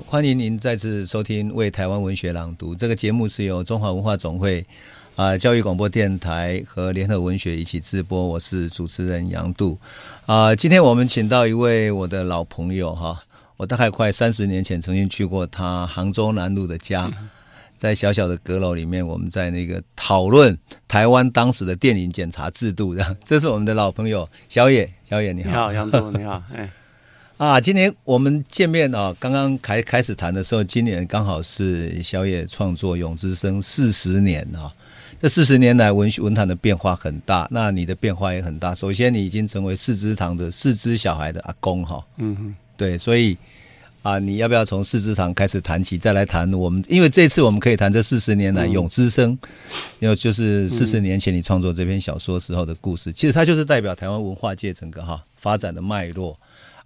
[0.00, 4.60] 呃，欢迎您再次收听《为台湾文学朗读》这个节目，是由中华文化总会
[5.16, 8.26] 啊、呃、教育广播电台和联合文学一起直播。
[8.26, 9.78] 我是主持人杨度
[10.26, 10.56] 啊、呃。
[10.56, 13.18] 今天我们请到一位我的老朋友哈，
[13.56, 17.10] 我大概快三十年前曾经去过他杭州南路的家。
[17.18, 17.30] 嗯
[17.80, 20.54] 在小小的阁楼里面，我们在那个讨论
[20.86, 22.94] 台湾当时的电影检查制度。
[23.24, 26.70] 这是我们的老朋友小野，小野你好，你好杨度你好，哎，
[27.40, 34.70] 啊，今年我们见面啊，刚刚开开始谈的时候，今年刚好是小野创作《永之生》四十年啊。
[35.18, 38.74] 这四十年来，文学文坛的变化很大，那你的变化也很大。
[38.74, 43.38] 首先，你已经成为四芝堂的四只小孩的阿公哈，嗯哼，对，所以。
[44.02, 46.82] 啊，你要不要从四芝堂开始谈起，再来谈我们？
[46.88, 49.38] 因为这次我们可以谈这四十年来《永之生，
[49.98, 53.12] 要就是四十年前你创作这篇小说时候的故事。
[53.12, 56.34] 其实它就是代表台湾文化界整个哈发展的脉络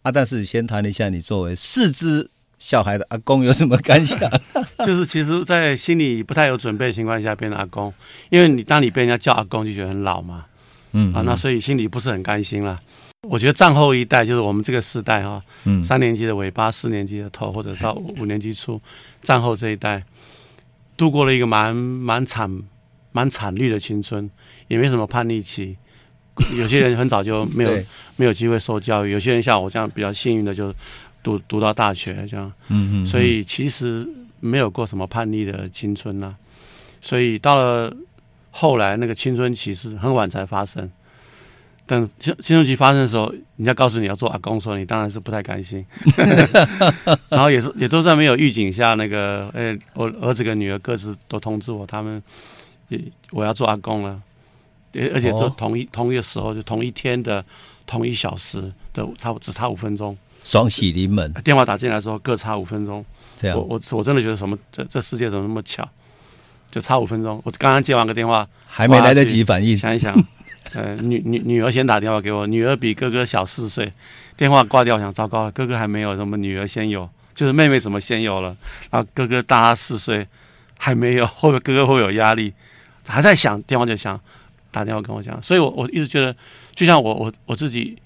[0.05, 0.13] 啊。
[0.13, 4.19] 但是先谈一下你作为四只小孩的阿公有什么感想？
[4.87, 7.93] 就是其实，在心里不太有准备的情况下变成阿公，
[8.31, 10.47] 因为你当你被人家叫阿公，就觉得很老嘛，
[10.93, 12.81] 嗯啊，那所以心里不是很甘心了。
[13.23, 18.81] 我觉得战后一代就是我们这个世代哈，嗯，三年级的尾巴，四年级的头，或者到五年级初，
[19.23, 20.05] 战后这一代，
[20.97, 22.63] 度过了一个蛮蛮惨、
[23.13, 24.31] 蛮惨绿的青春，
[24.69, 25.77] 也没什么叛逆期。
[26.57, 27.71] 有些人很早就没有
[28.17, 30.75] 没有机会受教育，有些人像我这样比较幸运的就
[31.23, 34.07] 读读到大学这样，嗯嗯，所以其实
[34.41, 36.35] 没有过什么叛逆的青春呐。
[37.01, 37.95] 所以到了
[38.51, 40.91] 后来，那个青春期是很晚才发生。
[41.87, 45.85] 等青青春期发生的时候，人家告诉你要做阿公的时候，你当然是不太甘心。
[47.29, 52.23] 然后也是也都在没有预警下，那个呃、欸，我儿子跟女儿各自都通知我，他们
[52.89, 52.99] 也
[53.33, 54.19] 我要做阿公了，
[55.13, 57.45] 而且就同一同一个时候，就同一天的
[57.87, 61.33] 同一小时的差不只差五分钟，双喜临门。
[61.45, 63.05] 电话打进来的时候各差五分钟，
[63.37, 63.57] 这样。
[63.59, 65.89] 我我我真的觉得什么这这世界怎么那么巧，
[66.71, 67.41] 就差五分钟。
[67.45, 70.15] 我刚刚接完个电话，还没来得及反应，想一想。
[70.73, 73.93] 呃，女女女儿先打电话给我，女儿比哥哥小四岁，
[74.37, 78.57] 电话挂掉，我想糟糕了，哥哥还没有，怎么女儿先有，就是妹妹怎么先有了，
[78.91, 80.27] 然后哥哥大他四岁，
[80.79, 82.53] 还没有，会不会哥哥会有压力，
[83.07, 84.19] 还在想，电话就响，
[84.75, 86.35] 打电话跟我讲，所以我我一直觉得，
[86.75, 87.97] 就像我我我自己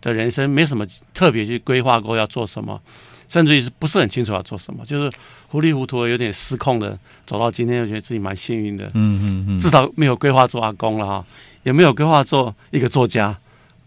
[0.00, 2.80] 的人生没什么特别去规划过要做什么，
[3.28, 5.10] 甚至于是不是很清楚要做什么，就是
[5.48, 11.22] 糊里糊涂的，有点失控的走到今天，我觉得自己蛮幸运的，嗯嗯嗯，至少没有规划做阿公了哈。
[11.64, 13.34] 也没有规划做一个作家，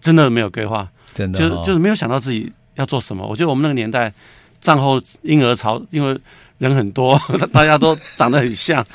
[0.01, 3.23] 真的没有规划，真的、哦、就是就是没有想到自己要做什么。
[3.23, 4.11] 我觉得我们那个年代，
[4.59, 6.19] 战后婴儿潮，因为
[6.57, 7.19] 人很多，
[7.51, 8.85] 大家都长得很像。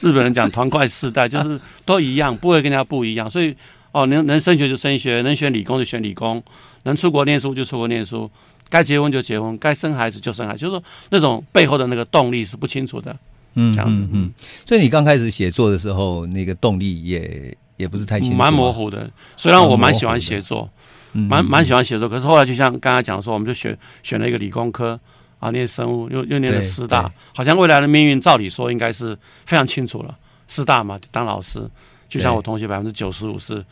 [0.00, 3.30] 日本人讲团块世代，就是都一样，不会跟人家不一样。
[3.30, 3.54] 所以
[3.92, 6.42] 哦，能能升学就升学，能选理工就选理工，
[6.84, 8.30] 能出国念书就出国念书，
[8.68, 13.16] 该结婚就结婚，该生孩子就生孩子，就是说那种背后的那个动力是不清楚的。
[13.54, 14.32] 嗯，这样子嗯，嗯。
[14.64, 17.56] 所以你刚开始写作的时候，那个动力也。
[17.76, 19.10] 也不是太清楚，蛮模糊的。
[19.38, 20.68] 虽然我蛮喜欢写作，
[21.12, 25.00] 蛮蛮喜欢写作，可是后来就像刚才讲说，我们就选选了一个理工科
[25.40, 30.16] 啊，念生物，又又念了师大，好像未来的命运照理说应该是非常清楚了。
[30.46, 31.68] 师大嘛，当老师，
[32.08, 33.64] 就像我同学百分之九十五是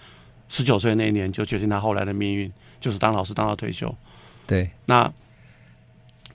[0.49, 3.95] 十九岁那一年就决定他后来的命运，就是当老师当到退休。
[4.49, 5.09] 对，那。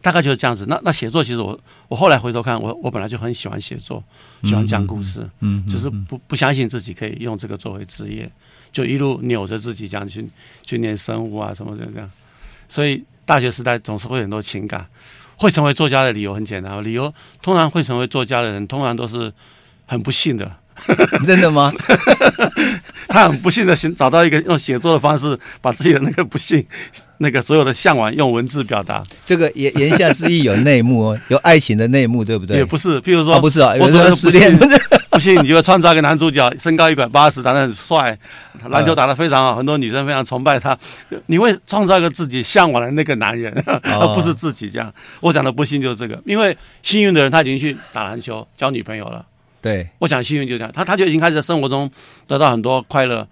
[0.03, 0.65] 大概就是这样子。
[0.67, 1.57] 那那写作其实我
[1.87, 4.03] 我后来回头看，我我本来就很喜欢写作，
[4.43, 8.29] 喜欢讲故事，嗯，只是不不相信自己可以用这个作为职业，
[8.73, 10.27] 就一路扭着自己这样去
[10.65, 12.11] 去念生物啊什么这样这样。
[12.67, 14.85] 所以大学时代总是会很多情感。
[15.37, 19.31] 会成为作家的理由很简单，理由通常会成为作家的人，通常都是
[19.85, 20.51] 很不幸的。
[21.25, 21.71] 真的吗？
[23.07, 26.65] 他很不幸的寻找到一个用写作的方式，把自己的那个不幸、
[27.19, 29.03] 那个所有的向往用文字表达。
[29.25, 32.57] 这个言言下之意有内幕哦， 有爱情的内幕，对不对？
[32.57, 34.57] 也不是，譬如说，哦、不是啊，我说的是不幸，
[35.11, 38.17] 不信你就会创造一个男主角，身高一百八十，长得很帅，
[38.69, 40.75] 篮球打得非常好，很多女生非常崇拜他。
[41.27, 43.53] 你会创造一个自己向往的那个男人，
[43.83, 44.91] 而不是自己这样。
[45.19, 49.23] 我讲的不幸就是这个，因为幸运的人他已经去打篮球、交女朋友了。
[49.63, 51.89] 对，我想幸运就这样，他他就已经开始在生活中
[52.27, 53.25] 得到很多快乐。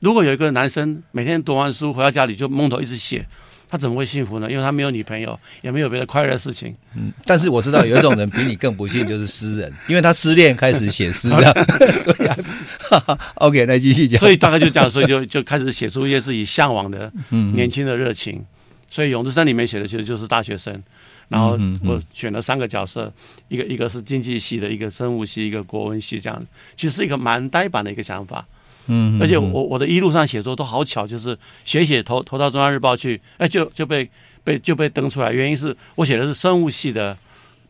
[0.00, 3.26] 如果有一个男生每天读完书回到家里就蒙头一直写，
[3.68, 4.50] 他怎么会幸福呢？
[4.50, 6.74] 因为他没有女朋友，也没有别的快乐的事情。
[6.96, 11.52] 嗯，但是我知道有一种人比你更不幸，就是诗人，因为他失恋开始写诗这样。
[11.98, 12.36] 所以、啊
[12.78, 14.18] 哈哈，OK，那继续讲。
[14.18, 18.36] 所以大概就这样，所以就就开始写出一些自己向往的年轻的热情。
[18.36, 18.46] 嗯、
[18.88, 20.82] 所以《永之声》里面写的其实就是大学生。
[21.28, 23.12] 然后我选了三个角色，
[23.48, 26.42] 一个一个是经济系的，一个生物系，一个国文系，这样
[26.76, 28.46] 其实是一个蛮呆板的一个想法。
[28.86, 34.08] 嗯，而且我我的一路上写作都好巧，就是写写投投到中央日报去，哎，就就被
[34.42, 35.30] 被就被登出来。
[35.30, 37.14] 原因是我写的是生物系的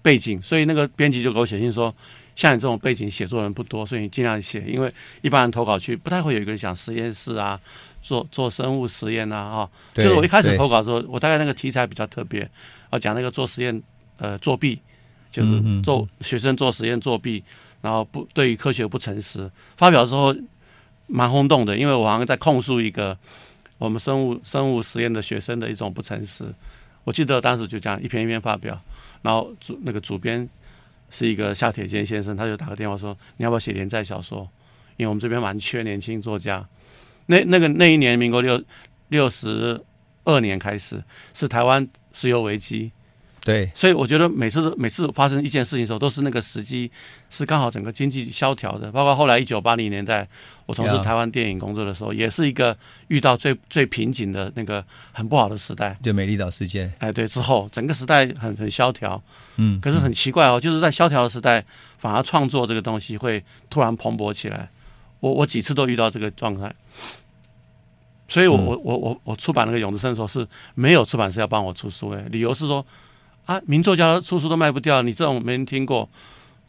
[0.00, 1.92] 背景，所以那个编辑就给我写信说，
[2.36, 7.58] 像你这种背景写作人不多，所以你尽量写，因为一般人投稿去不太会有一个人想实验室啊，
[8.08, 12.48] 做做生物实验啊，啊，就是我一开始投稿的时候，我大概那个题材比较特别，
[12.90, 13.82] 啊，讲那个做实验
[14.16, 14.80] 呃作弊，
[15.30, 17.44] 就是做学生做实验作弊，
[17.82, 20.34] 然后不对于科学不诚实，发表之后。
[21.10, 23.16] 蛮轰动的，因为我好像在控诉一个
[23.78, 26.44] 我们生物生物实验的学生的一种不诚实。
[27.04, 28.78] 我记得当时就这样一篇一篇发表，
[29.22, 30.46] 然后主那个主编
[31.08, 34.46] 是一个夏铁坚先生，他就打个电话说：“你要不要写连载小说？
[34.98, 36.62] 因为我们这边蛮缺年轻作家。”
[37.30, 38.62] 那那个那一年，民国六
[39.08, 39.80] 六十
[40.24, 41.02] 二年开始，
[41.32, 42.90] 是台湾石油危机。
[43.44, 46.90] 对，所以我觉得每次每次发生一件事情的时候，都是那个时机
[47.30, 48.92] 是刚好整个经济萧条的。
[48.92, 50.28] 包括后来一九八零年代，
[50.66, 52.76] 我从事台湾电影工作的时候，也是一个
[53.06, 55.96] 遇到最最瓶颈的那个很不好的时代。
[56.02, 59.22] 就美丽岛事件，哎，对，之后整个时代很很萧条。
[59.56, 61.64] 嗯，可是很奇怪哦，就是在萧条的时代，
[61.96, 64.68] 反而创作这个东西会突然蓬勃起来。
[65.20, 66.74] 我我几次都遇到这个状态，
[68.28, 72.84] 所以我我我我我出版那个《永之声》的时候是没有出版社要帮我出书的，理由是说。
[73.48, 76.06] 啊，名作家出书都卖不掉，你这种没人听过，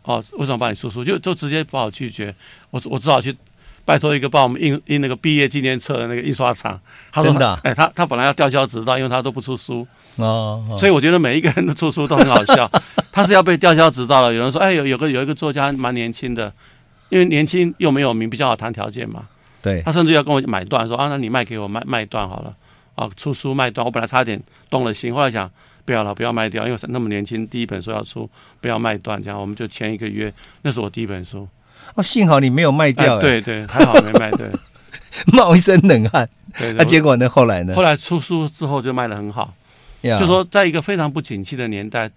[0.04, 1.04] 哦，为什么帮你出书？
[1.04, 2.34] 就就直接把我拒绝，
[2.70, 3.36] 我我只好去
[3.84, 6.80] 拜托一个帮我们印印那个毕业纪念册的那个印刷厂。
[7.12, 7.54] 他说，真的？
[7.66, 9.86] 哎，他他本来要吊销执照，因为他都不出书。
[10.16, 10.78] 哦，哦。
[10.78, 12.72] 所以我觉得每一个人的出书都很好笑。
[13.12, 14.34] 他是要被吊销执照了。
[14.34, 16.50] 有人说，哎，有有个有一个作家蛮年轻的，
[17.10, 19.28] 因为年轻又没有名，比较好谈条件嘛。
[19.62, 19.82] 对。
[19.84, 22.56] 他甚至要跟我买断，说啊，那你卖给我卖卖断好了。
[22.96, 25.50] 啊，出书卖断，我本来差点动了心，后来想。
[25.86, 28.30] 不要了，不要卖掉，因为那么年轻，第一本书要出，
[28.62, 30.32] 不要卖断，这样我们就签一个约。
[30.62, 31.48] 那是我第一本书。
[31.96, 33.18] 哦，幸好你没有卖掉。
[33.18, 34.30] 哎，对对，还好没卖。
[34.30, 34.48] 对，
[35.34, 36.30] 冒一身冷汗。
[36.56, 37.28] 对，那结果呢？
[37.28, 37.74] 后来呢？
[37.74, 39.52] 后来出书之后就卖得很好。
[40.04, 42.12] 就说在一个非常不景气的年代，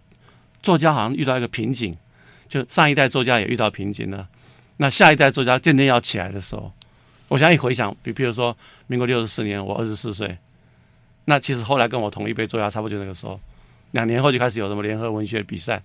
[0.62, 1.97] 作家好像遇到一个瓶颈，
[2.50, 4.29] 就上一代作家也遇到瓶颈了。
[4.79, 6.73] 那下一代作家渐渐要起来的时候，
[7.29, 10.37] 我想一回想，比比如说民国六十四年，我二十四岁，
[11.27, 13.39] 那其实后来跟我同一辈作家，差不多就那个时候。
[13.93, 15.79] 两年后就开始有什么联合文学比赛，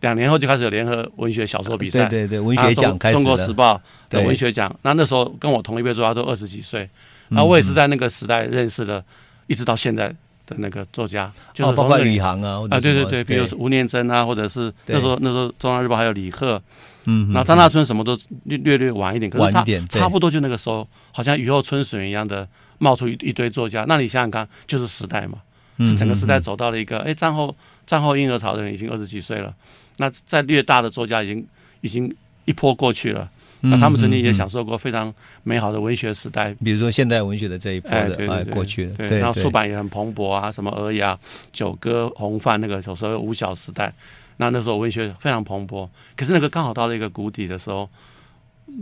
[0.00, 3.80] 两年后就开始有联合文学小说比赛，对对对，文学奖开始，中国时报
[4.10, 4.78] 的文学奖。
[4.82, 6.86] 那那时候跟我同一辈作家都二十几岁，
[7.28, 9.02] 那我也是在那个时代认识的，
[9.46, 10.08] 一直到现在
[10.44, 16.62] 的那个作家，就是包括李航啊，啊对对对，比如说吴念真啊，或者是那时候那时候中央日报还有李贺，
[17.06, 22.46] 嗯，然后张大春什么都略略略晚一点，可是差差不多就那个时候，好像雨后春笋一样的
[22.78, 23.84] 冒出一一堆作家。
[23.88, 25.38] 那你想想看，就是时代嘛。
[25.78, 27.54] 是整个时代走到了一个，哎，战后
[27.86, 29.54] 战后婴儿潮的人已经二十几岁了，
[29.98, 31.46] 那在略大的作家已经
[31.82, 32.10] 已经
[32.46, 33.28] 一波过去了，
[33.60, 35.12] 那他们曾经也享受过非常
[35.42, 41.18] 美好的文学时代，比如说现代文学的这一波的，哎，对对对，过去的，对，然后出版也很蓬勃啊，什么尔雅、
[41.52, 43.92] 九歌、红范那个有时候五小时代，
[44.38, 47.88] 那那时候文学非常蓬勃，可是那个刚好到了一个谷底的时候，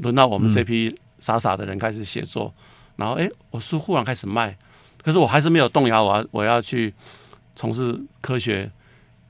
[0.03, 2.53] 轮到我们这批傻傻的人开始写作，
[2.97, 4.57] 然后哎，我书忽然开始卖。
[5.03, 6.93] 可是我还是没有动摇，我要我要去
[7.55, 8.71] 从事科学，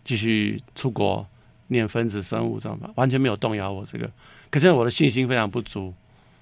[0.04, 1.26] 继续出国
[1.66, 2.88] 念分子生物，知道吗？
[2.94, 4.08] 完全没有动摇我这个。
[4.50, 5.92] 可是我的信心非常不足，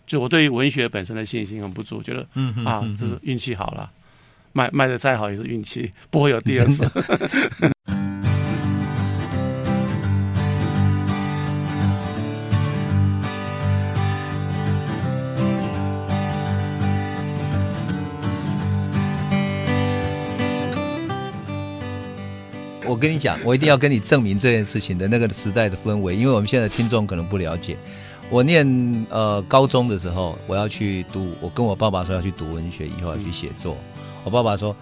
[0.07, 3.91] 就我对于文学本身的信心很不足，觉得嗯啊，就是运气好了，
[4.53, 6.87] 卖卖的再好也是运气，不会有第二次。
[22.93, 27.75] 我跟你讲，我一定要跟你证明这件事情的那个时代的氛围，因为我们现在听众可能不了解。
[28.29, 33.79] 我念呃高中的时候，我要去读，我跟我爸爸说要去读文学，以后要去写作。
[34.25, 34.77] 我爸爸说：“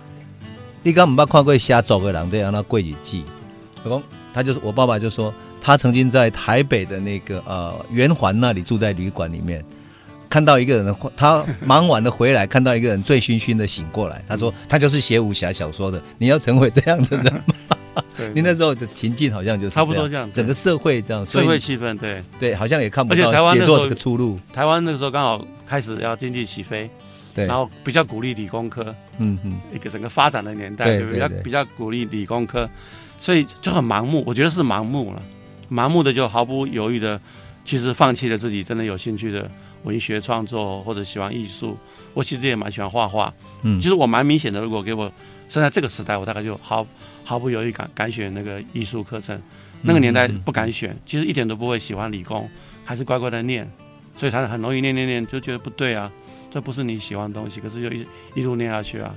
[0.82, 3.22] 你刚不看过瞎走个人，对，让他跪几记。”
[3.84, 4.02] 老公，
[4.34, 9.64] 他就是我爸爸就说，他曾经在台北的那个呃圆环那里住在旅馆里面，
[10.28, 17.76] 看到一个人的，他忙完了回来，看到一个人醉醺醺的醒过来，他说他就是写武侠小说的，你要成为这样的人吗？
[18.34, 22.22] 你那时候的情境好像就是差不多这样，整个社会这样，社会气氛对。
[22.38, 24.38] 对，好像也看不到写作这个出路。
[24.52, 26.88] 台湾那个时候刚好开始要经济起飞，
[27.34, 32.68] 对，然后比较鼓励理工科，嗯嗯，一个整个发展的年代，对对，比较比较鼓励理工科，
[33.18, 35.22] 所以就很盲目，我觉得是盲目了，
[35.70, 37.20] 盲目的就毫不犹豫的，
[37.64, 39.50] 其实放弃了自己真的有兴趣的
[39.84, 41.76] 文学创作或者喜欢艺术。
[42.12, 45.10] 我其实也蛮喜欢画画，嗯，其实我蛮明显的，如果给我
[45.48, 46.84] 生在这个时代，我大概就毫
[47.30, 49.40] 毫不犹豫敢敢选那个艺术课程。
[49.82, 52.50] 那个年代不敢选，其实一点都不会喜欢理工，
[52.84, 53.70] 还是乖乖的念，
[54.16, 56.10] 所以他很容易念念念就觉得不对啊，
[56.50, 59.14] 这不是你喜欢的东西，可是就一一路念下去啊。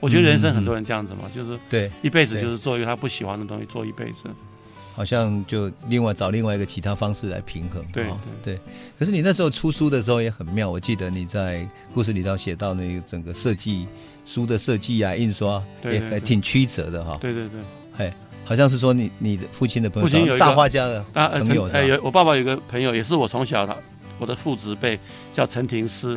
[0.00, 4.28] 我觉得人生很多人这样子嘛，就是对一辈子就是做一个他不喜欢的东西做一辈子，
[4.94, 7.82] 好像就另外找另外一个其他方式来平衡。
[7.90, 8.04] 对
[8.44, 8.60] 对，对。
[8.98, 13.88] 可是你那时候出书的时候也很妙，我记得你在故事里头写到那个整个设计
[14.26, 17.16] 书的设计啊、印刷也还挺曲折的哈。
[17.18, 17.60] 对对对，
[17.96, 18.12] 哎。
[18.48, 23.76] 好像是说你你的父亲的朋友，父亲有大画家的朋友，哎，有我爸爸有个朋友，也是我从小的
[24.20, 24.96] 我的父执辈，
[25.32, 26.16] 叫陈廷师。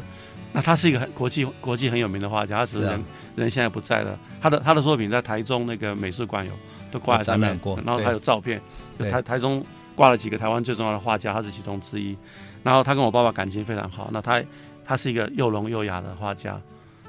[0.54, 3.04] 那他是一个很国际国际很有名的画家，他只是人
[3.36, 4.16] 人现在不在了。
[4.40, 6.52] 他的他的作品在台中那个美术馆有
[6.92, 8.62] 都挂在上面过，然后还有照片。
[9.00, 12.16] 台台中挂了几个台湾最重要的画家，他是其中之一。
[12.62, 14.08] 然后他跟我爸爸感情非常好。
[14.14, 14.40] 那他
[14.86, 16.62] 他是一个又聋又哑的画家。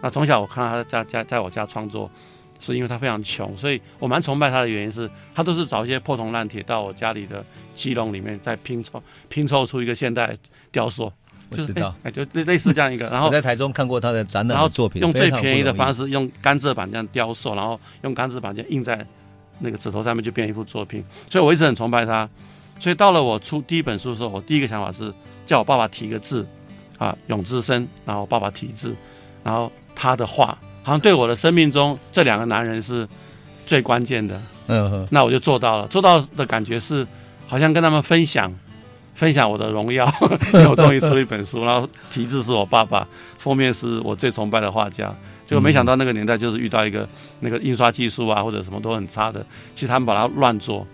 [0.02, 2.10] 那从小我看到他在家在我家创作。
[2.62, 7.42] 是因为他非常穷，所以我蛮崇拜他的原因是他都是找一些破铜烂铁到我家里的
[7.74, 10.36] 鸡笼里面再拼凑拼凑出一个现代
[10.70, 11.10] 雕塑。
[11.48, 13.08] 我知道，哎，就类类似这样一个。
[13.08, 19.02] 然后我在台中看过他的展览然后作品，用最便宜的方式用甘蔗板这样雕塑，然后用甘蔗板这样印在
[19.60, 21.02] 那个纸头上面，就变一幅作品。
[21.30, 22.28] 所以我一直很崇拜他。
[22.78, 25.10] 所以到了我出第一本书的时候，我第一个想法是
[25.46, 26.46] 叫我爸爸提个字
[26.98, 28.94] 啊，永之生，然后我爸爸提字，
[29.42, 30.56] 然后他的画。
[30.82, 33.06] 好像对我的生命中这两个男人是
[33.66, 35.86] 最关键的，嗯哼，那我就做到了。
[35.88, 37.06] 做到的感觉是，
[37.46, 38.50] 好像跟他们分享，
[39.14, 40.10] 分享我的荣耀，
[40.54, 45.14] 因为我终于出了一本书， 然后题字是我爸爸，封面是我最崇拜的画家。
[45.46, 47.06] 结果没想到那个年代就是遇到一个
[47.40, 50.86] 那个印刷技术啊或者什么都很差的，其实他们把它乱做，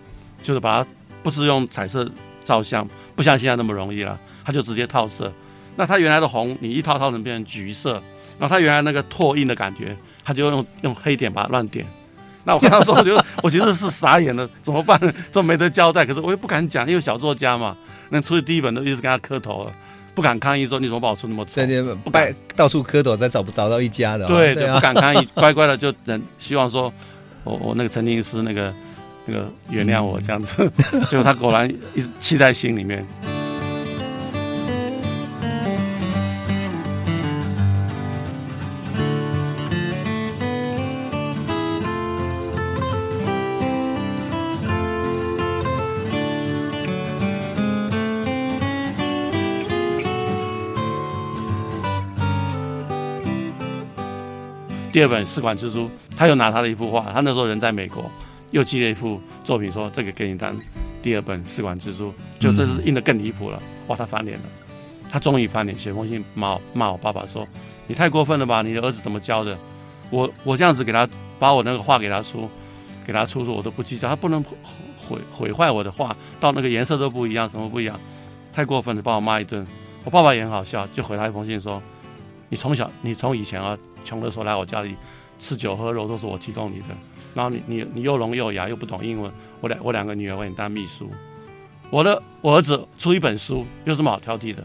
[0.43, 0.89] 就是把它
[1.23, 2.07] 不是用彩色
[2.43, 2.85] 照相，
[3.15, 5.31] 不像现在那么容易了，他就直接套色。
[5.77, 8.03] 那他原来的红，你一套套能变成橘色。
[8.39, 11.85] 然后他原来那个拓印的感觉，他就用用黑点把它乱点。
[12.43, 14.97] 那我跟他说，我觉得我其实是傻眼了，怎么办？
[15.33, 16.05] 都没得交代。
[16.05, 17.75] 可是我又不敢讲，因为小作家嘛，
[18.09, 19.71] 那出去第一本都一直跟他磕头了，
[20.15, 21.61] 不敢抗议说你怎么把我出那么丑，
[22.05, 24.27] 不敢到处磕头，再找不找到一家的、哦。
[24.29, 26.93] 对对，对啊、不敢抗议，乖乖的就等，希望说
[27.43, 28.73] 我我那个陈经师那个
[29.25, 30.71] 那个原谅我这样子。
[30.93, 33.05] 嗯、 结果他果然一直气在心里面。
[54.97, 55.85] 第二本《试管蜘蛛》，
[56.15, 58.09] 他又拿他的一幅画，他那时候人在美国，
[58.49, 60.59] 又寄了一幅作品，说这个给你当
[61.03, 64.45] 第二本《试管蜘蛛》，就这是印得更离谱了，哇，他翻脸了，
[65.11, 67.47] 他终于翻脸，写封信骂我骂我爸爸说，
[67.85, 69.55] 你太过分了吧，你的儿子怎么教的？
[70.09, 72.49] 我我这样子给他把我那个画给他出，
[73.05, 74.43] 给他出书我都不计较，他不能
[74.97, 77.99] 毁毁坏我的画，到那个颜色都不一样，什么不一样，
[78.51, 79.63] 太过分了，把我骂一顿。
[80.03, 81.79] 我爸爸也很好笑，就回他一封信说，
[82.49, 83.77] 你从小你从以前啊。
[84.07, 84.95] 穷的时候来我家里
[85.37, 86.85] 吃酒喝肉都是我提供你的，
[87.35, 91.11] 然后你你你又聋又哑又不懂英文，我两我两个女儿为你当秘书，
[91.89, 94.63] 我的我儿子出一本书有什么好挑剔的？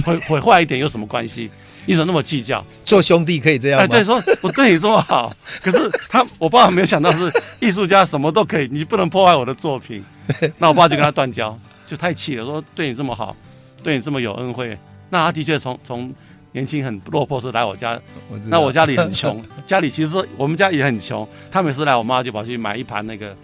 [0.06, 1.50] 毁毁坏一点有什么关系？
[1.86, 2.64] 你怎么那么计较？
[2.84, 3.84] 做兄弟可以这样吗？
[3.84, 10.02] 哎，对，说我对你这么好， 可是他我爸爸没有想到是艺术家什么都可以，你不能破坏我的作品。
[10.56, 13.36] 那我爸就跟他断交，就太气了，说对你这么好，
[13.82, 14.78] 对你这么有恩惠，
[15.10, 16.14] 那他的确从从。
[16.52, 21.26] 年轻很落魄是来我家，我那我家里很穷， 家里其实我们家也很穷。
[21.50, 23.36] 他每次来，我妈就跑去买一盘那个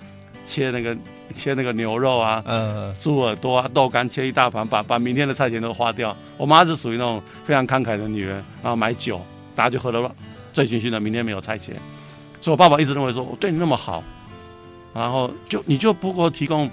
[0.45, 0.97] 切那个
[1.33, 6.17] 切那个牛肉啊，嗯，猪耳朵啊，豆干切一大盘，把把明天的菜钱都花掉。
[6.37, 9.21] 我妈是属于那种非常慷慨的女人，然后买酒，
[9.55, 10.11] 大家就喝得
[10.53, 11.77] 醉醺醺的，明天没有菜钱。
[12.41, 14.03] 所以我爸爸一直认为说，我对你那么好，
[14.93, 16.69] 然后就你就不给我提供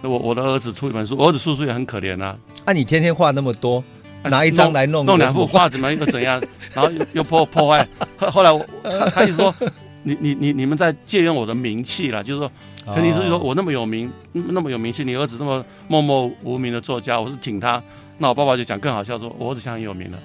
[0.00, 2.36] 我我的儿子出一本书，我儿子叔叔也很可怜啊。
[2.64, 3.84] 啊，你天天话那么多。
[4.30, 6.42] 拿一张来弄弄两幅画，怎么又怎样？
[6.74, 7.86] 然后又又破破坏。
[8.16, 9.54] 后后来我他他就说，
[10.02, 12.52] 你你你你们在借用我的名气了，就是说，
[12.94, 17.82] 陈廷师说我那么有名，那么有名气，你儿子这么默默无名的作家，我是挺他。
[18.18, 20.18] 那我爸爸就讲更好笑，说我儿子现在很有名了，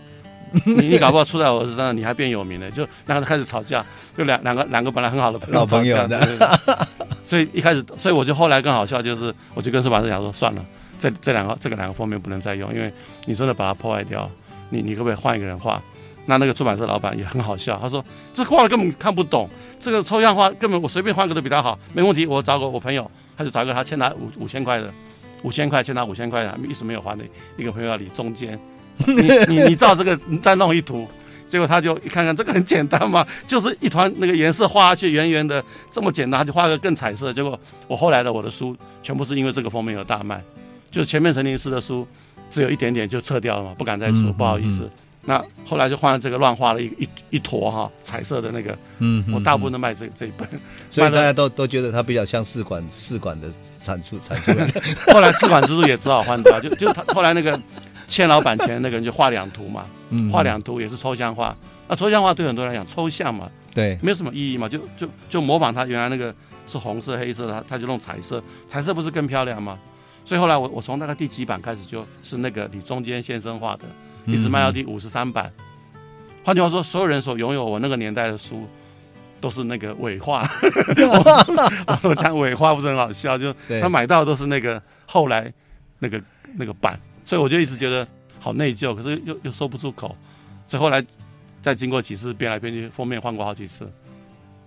[0.65, 2.69] 你你搞不好出在我儿子身上，你还变有名了。
[2.71, 3.85] 就两个开始吵架，
[4.17, 6.87] 就两两个两个本来很好的老朋友的，
[7.23, 10.65] 所以一开始，所以我就后来更好笑，就是我就跟出版社讲说，算了。
[11.03, 12.89] 这这两个这个两个封面不能再用，因为
[13.25, 14.29] 你真的把它破坏掉，
[14.69, 15.81] 你你可不可以换一个人画？
[16.27, 18.01] 那那个出版社老板也很好笑，他说
[18.33, 19.49] 这画的根本看不懂，
[19.81, 24.89] 这个抽象画根本我随便画个都比他好，没问题，我找个我朋友，他就找个他欠他五五千块的，
[25.41, 27.25] 五千块欠他五千块的，一直没有还的
[27.57, 28.57] 一个朋友要理中间，
[29.05, 31.05] 你你你照这个你再弄一图，
[31.45, 40.41] 结果他就一看看这个很简单嘛，就是一团那个颜色画下去圆圆的这么简单，他就画个更彩色，结果我后来的我的书全部是因为这个封面而大卖，
[40.93, 42.07] 就前面陈林师的书
[42.51, 44.87] 只有一点点就撤掉了嘛，不敢再出，不好意思。
[45.25, 50.47] 那后来就换了这个乱画了一一一坨哈彩色的那个，嗯，我大部分都卖这这一本，
[50.89, 53.47] 所以大家都都觉得它比较像试管试管的
[53.81, 54.51] 产出产出。
[55.11, 57.59] 后来试管之书也只好换掉，就就他后来那个
[58.07, 59.85] 欠老板钱那个人就画两图嘛，
[60.31, 61.55] 画两图也是抽象画，
[61.87, 66.35] 那抽象画对很多人来讲抽象嘛，对，没有什么意义嘛，就就就模仿他原来那个
[66.67, 69.79] 是红色黑色的，他他就弄彩色，彩色不是更漂亮吗？
[70.25, 73.83] 所以后来我我从大概第几版开始就是那个李中坚先生画的。
[74.25, 75.51] 一直卖到第五十三版。
[76.45, 78.65] 换句话说，所有人所拥有我那个年代的书，
[79.41, 80.49] 都是那个伪画。
[82.03, 85.51] 我讲伪画不是很好笑，就他买到的都是那个后来
[85.99, 86.21] 那个
[86.55, 88.07] 那个版，所以我就一直觉得
[88.39, 90.15] 好内疚，可是又又说不出口。
[90.67, 91.05] 所以后来
[91.61, 93.85] 再经过几次变来变去，封面换过好几次，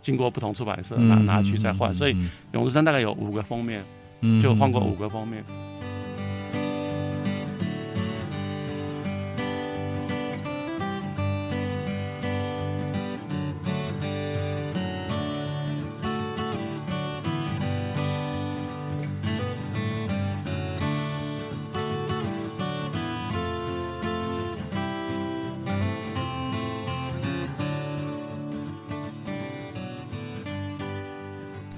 [0.02, 1.94] 经过不同出版社拿拿去再换。
[1.94, 2.16] 所以
[2.52, 3.82] 勇之山大概有五个封面，
[4.42, 5.44] 就换过五个封面。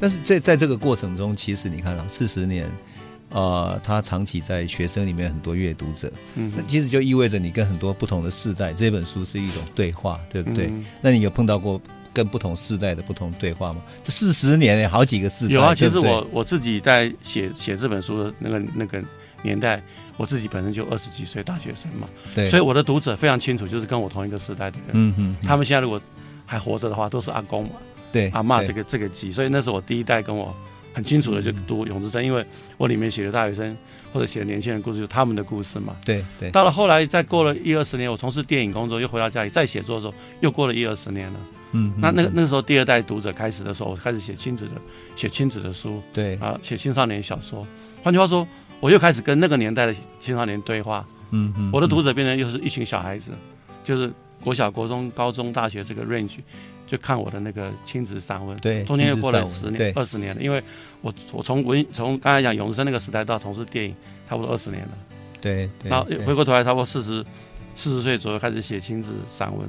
[0.08, 2.66] 但是在在这个过程中，其实你看啊，四十年，
[3.28, 10.68] 呃，他长期在学生里面很多阅读者，嗯，那其实就意味着你跟很多不同的世代，这本书是一种对话，对不对？
[10.68, 11.78] 嗯、那你有碰到过
[12.14, 13.82] 跟不同世代的不同对话吗？
[14.02, 15.52] 这四十年，好几个世代。
[15.52, 19.04] 有啊，其实我我自己在写写这本书的那个那个
[19.42, 19.82] 年代，
[20.16, 26.00] 我自己本身就二十几岁大学生嘛，对，所以我的读者非常清楚，就是跟我同一个时代的人，嗯嗯，他们现在如果
[26.46, 27.72] 还活着的话，都是阿公嘛。
[28.12, 30.54] 对，阿嬷这个这个鸡，所以那是我第一代跟我
[30.94, 32.44] 很清楚的就读《永之声》，因为
[32.76, 33.76] 我里面写的大学生
[34.12, 35.94] 或者写的年轻人故事，就是他们的故事嘛。
[36.04, 36.50] 对对。
[36.50, 41.40] 到了后来，再过了一二十年，我从事电影工作，又回到家里再写作的时候，又过了一二十年了。
[41.72, 41.92] 嗯。
[41.98, 44.72] 那那个那个时候，第二代读者开始的时候，我开始写亲子的，
[45.14, 46.02] 写亲子的书。
[46.12, 46.36] 对。
[46.36, 47.66] 啊，写青少年小说。
[48.02, 48.48] 换句话说，
[48.80, 51.06] 我又开始跟那个年代的青少年对话。
[51.30, 51.70] 嗯嗯。
[51.70, 53.32] 我的读者变成又是一群小孩子，
[53.84, 54.10] 就是
[54.42, 56.38] 国小、国中、高中、大学这个 range。
[56.88, 60.60] 就看我的那个亲子散文，对，中间又过了十年、二十年了，因为
[61.02, 63.94] 我我从文从刚才讲永生那个时代到从事电影，
[64.26, 64.90] 差不多二十年了，
[65.38, 67.22] 对，然后回过头来，差不多四十
[67.76, 69.68] 四十岁左右开始写亲子散文，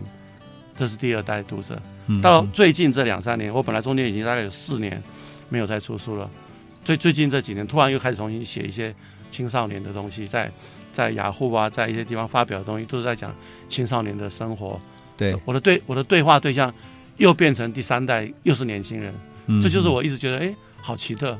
[0.77, 1.77] 这是第二代读者。
[2.23, 5.03] 到最近这两三年，我本来中间已经大概有四年
[5.49, 6.29] 没有再出书了，
[6.85, 8.95] 最最近这几年突然又开始重新写一些
[9.29, 10.49] 青少年的东西，在
[10.93, 13.35] 在雅虎啊，在一些地方发表的东西，都是在讲
[13.67, 14.79] 青少年的生活。
[15.17, 16.73] 对，我的对我的对话对象。
[17.19, 19.13] 又变成第三代，又是年轻人，
[19.45, 21.37] 嗯、这就是我一直觉得，哎，好奇特，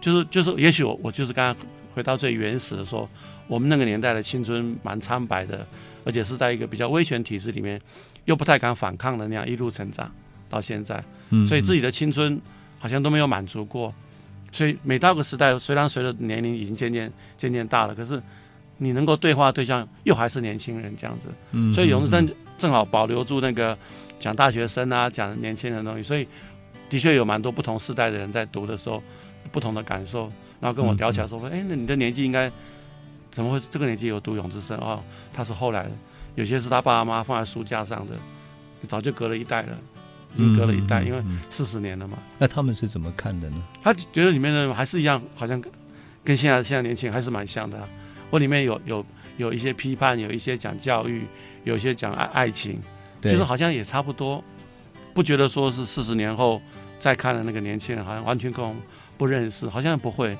[0.00, 3.08] 就是就是，也许我我就是刚刚回到最原始的说，
[3.48, 5.66] 我们那个年代的青春蛮苍白的，
[6.04, 7.80] 而且是在一个比较威权体制里面，
[8.26, 10.08] 又不太敢反抗的那样一路成长
[10.50, 11.02] 到现在，
[11.48, 12.38] 所以自己的青春
[12.78, 13.92] 好像都没有满足过，
[14.52, 18.22] 所以每到个时代，虽然随着年龄已经渐渐渐渐大了，可是
[18.76, 21.28] 你能够对话对象又还是年轻人这样子，
[21.72, 23.78] 所以永生正好保留住那个。
[24.20, 26.28] 讲大学生啊，讲年轻人的东西，所以
[26.88, 29.02] 的确有蛮多不同世代的人在读的时候，
[29.50, 30.30] 不同的感受，
[30.60, 32.52] 然后跟我聊起来说：“哎、那你的年纪应该
[33.30, 35.02] 怎么会这个年纪有读《勇之声》哦？
[35.32, 35.90] 他是后来的，
[36.34, 38.14] 有些是他爸爸妈妈放在书架上的，
[38.86, 39.78] 早就隔了一代了，
[40.34, 42.18] 已经隔了一代，因为四十年了嘛。
[42.38, 43.62] 那他们是怎么看的呢？
[43.82, 45.62] 他觉得里面的还是一样，好像
[46.22, 47.88] 跟现在现在年轻人还是蛮像的、啊。
[48.28, 49.06] 我里面有有
[49.38, 51.22] 有一些批判，有一些讲教育，
[51.64, 52.78] 有一些讲爱爱情。”
[53.22, 54.42] 就是好像也差不多，
[55.12, 56.60] 不觉得说是四十年后
[56.98, 58.82] 再看的那个年轻人，好像完全跟我们
[59.18, 60.36] 不认识，好像不会。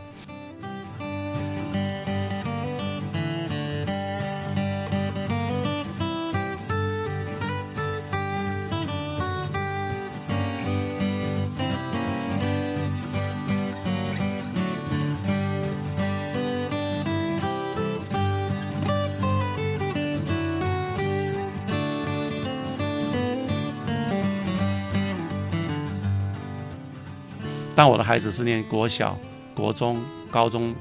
[27.81, 29.19] 当我的孩子是念国小、
[29.55, 29.99] 国中、
[30.31, 30.75] 高中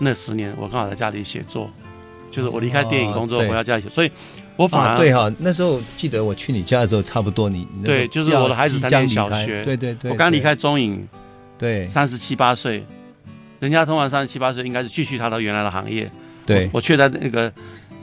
[0.00, 1.70] 那十年，我刚好在家里写作，
[2.28, 4.10] 就是我离开电影工作回到家里写，所以
[4.56, 11.08] 我反而对哈，那时候记得我去你家的时候，差不多你对，就是我的孩子才念小学，对对对，我刚离开中影，
[11.56, 12.84] 对，三十七八岁，
[13.60, 16.10] 人家通常三十七八岁应该是继续他的原来的行业，
[16.44, 17.52] 对，我却在那个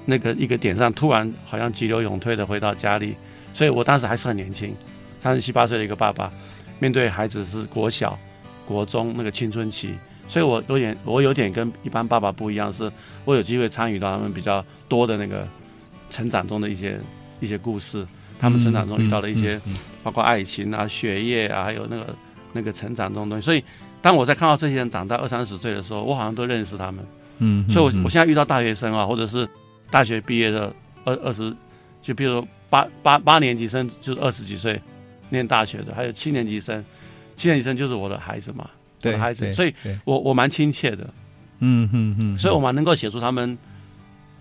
[0.06, 3.14] 那个一个点上突然好像急流勇退的回到家里，
[3.54, 4.74] 所以我当时还是很年轻，
[5.20, 6.32] 三十七八岁的一个爸爸，
[6.80, 8.18] 面对孩子是国小、
[8.68, 9.96] 国中那个青春期。
[10.28, 12.92] 所以，我有点，我有点跟一般爸爸不一样，是
[13.24, 15.48] 我有机会参与到他们比较多的那个
[16.10, 17.00] 成长中的一些
[17.40, 18.06] 一些故事，
[18.38, 19.58] 他们成长中遇到的一些，
[20.04, 22.16] 包括爱情啊、学业啊，还有那个
[22.52, 23.46] 那个成长中的东西。
[23.46, 23.64] 所以，
[24.02, 27.06] 当我在看到这些人长大二三十岁的时候，我好像都认识他们。
[27.38, 29.48] 嗯，所以我我现在遇到大学生啊，或者是
[29.90, 30.74] 大学毕业的
[31.06, 31.56] 二二十，
[32.02, 34.82] 就比如说八八八年级生，就是二十几岁
[35.30, 36.84] 念大学的，还有七年级生，
[37.38, 38.70] 七年级生就是我的孩子嘛。
[39.00, 39.72] 对孩子，所以
[40.06, 41.08] 我我蛮亲切的，
[41.60, 43.56] 嗯嗯嗯，所以我蛮能够写出他们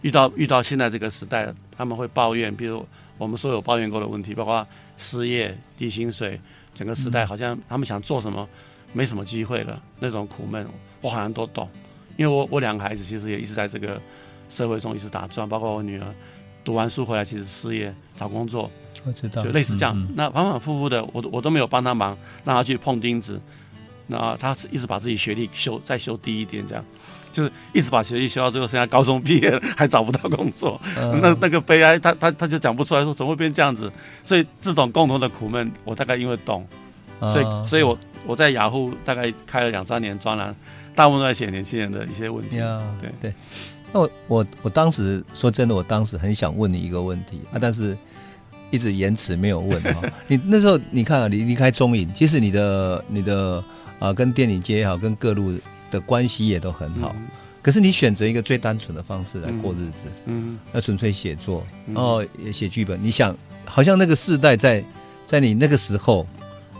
[0.01, 2.85] 遇到遇到现在这个时代，他们会抱怨，比如
[3.19, 6.41] 我们所有抱怨过的问题，包括失业、低薪水，
[6.75, 8.49] 整个时代好像他们想做什么
[8.95, 10.67] 没什么机会了，那种苦闷，
[11.03, 11.69] 我好像都懂，
[12.17, 14.01] 因为我我两个孩子其实也一直在这个
[14.49, 16.07] 社会中一直打转，包括我女儿
[16.65, 18.71] 读完书回来其实失业找工作，
[19.07, 23.41] 我知道，就类似这样，那反反复复的，我我都没有帮他忙，让他去碰钉子。
[24.09, 26.85] 那他是一直把自己学历修再修低一点，这样，
[27.33, 33.91] 就是一直把学历修到最后，现在高中毕业还找不到工作，嗯、那那个悲哀，他他他就讲不出来，说怎么会变这样子？
[34.25, 36.65] 所以这种共同的苦闷，我大概因为懂，
[37.19, 40.55] 所以所以我我在雅虎大概开了两三年专栏，
[40.95, 42.59] 大部分都在写年轻人的一些问题。
[43.01, 43.11] 对。
[43.21, 43.35] 对，
[43.93, 47.97] 那我我我当时说真的，我当时很想问你一个问题啊，但是
[48.71, 50.03] 一直延迟没有问哈。
[50.29, 53.63] 你那时候你看啊，你离开中影，其实你的你的。
[53.99, 55.59] 啊，跟电影界也好，跟各路
[55.91, 57.15] 的关系也都很好。
[57.17, 57.29] 嗯、
[57.63, 63.03] 可是你选择一个最单纯的方式来过日子，嗯，要纯粹写作，然后也写剧本。
[63.03, 64.85] 你想，好像那个世代在
[65.25, 66.27] 在你那个时候，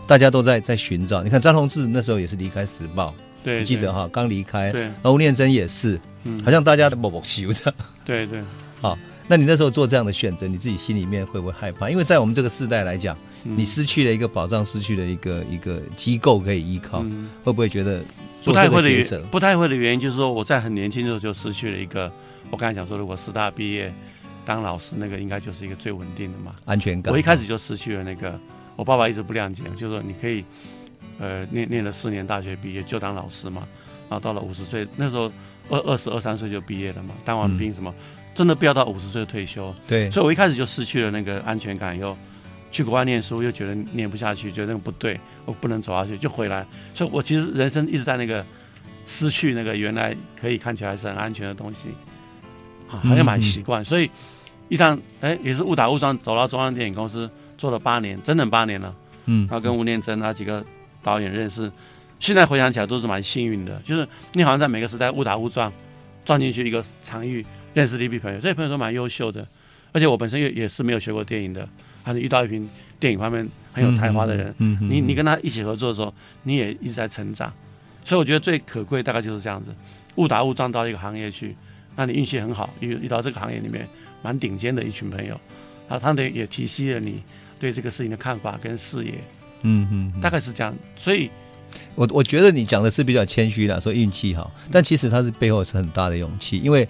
[0.05, 1.23] 大家都在在寻找。
[1.23, 3.11] 你看张宏志那时候也是离开时报，
[3.43, 4.71] 对，你记得哈，刚离开。
[4.71, 7.73] 对，然后吴念真也是，嗯，好像大家都默默修着。
[8.05, 8.43] 对对，
[8.79, 8.95] 好，
[9.27, 11.89] 那你那时候做这样的选择，你自己心里面会不会害怕？
[11.89, 13.17] 因为在我们这个世代来讲。
[13.49, 18.03] 你失去了一个保障，失去了一个一个机构可以依靠，嗯、会不会觉得
[18.43, 22.11] 不太会的原不太会的原因就是说，我在很年轻的时候就失去了一个。
[22.49, 23.93] 我刚才讲说，如果师大毕业
[24.43, 27.13] 当老师，那个应该就是一个最稳定的嘛，安全感。
[27.13, 28.37] 我一开始就失去了那个，
[28.75, 30.43] 我爸爸一直不谅解，就是说你可以
[31.19, 33.65] 呃念念了四年大学毕业就当老师嘛，
[34.09, 35.31] 然后到了五十岁那时候
[35.69, 39.73] 二二十二三岁就毕业了嘛，当完兵什么，嗯、真的不要到五十岁退休。
[39.87, 42.15] 对，所以我一开始就失去了那个安全感，以后。
[42.69, 46.65] 去国外念书，又觉得念不下去，觉得那个不对，我不能走下去，就回来。
[46.93, 48.45] 所以我其实人生一直在那个
[49.05, 51.85] 失去那个原来可以看起来是很安全的东西，
[52.89, 53.83] 啊，好像蛮习惯。
[53.83, 54.11] 所以
[54.67, 58.93] 一旦哎，也是误打误撞走到中央电影公司做了八年，整整八年了。
[59.25, 60.63] 嗯，然后跟吴念真那几个
[61.01, 61.71] 导演认识，
[62.19, 65.71] 现在回想起来都是蛮幸运的，就是你好像在每个时代误打误撞
[66.25, 67.43] 撞进去一个场域，
[67.77, 69.47] 认识了一批朋友，这些朋友都蛮优秀的，
[69.91, 71.67] 而且我本身也也是没有学过电影的。
[72.03, 72.69] 还是遇到一群
[73.01, 76.13] 电影方面很有才华的人，嗯，你你跟他一起合作的时候，
[76.43, 77.51] 你也一直在成长，
[78.05, 79.75] 所以我觉得最可贵大概就是这样子，
[80.15, 81.53] 误打误撞到一个行业去，
[81.97, 83.85] 那你运气很好，遇遇到这个行业里面
[84.21, 85.37] 蛮顶尖的一群朋友，
[85.89, 87.21] 啊，他们也提携了你
[87.59, 89.15] 对这个事情的看法跟视野，
[89.63, 91.29] 嗯嗯，大概是这样，所以，
[91.95, 96.87] 我我觉得你讲的是比较谦虚的，说运气好，但其实他是背后是很大的勇气，因为。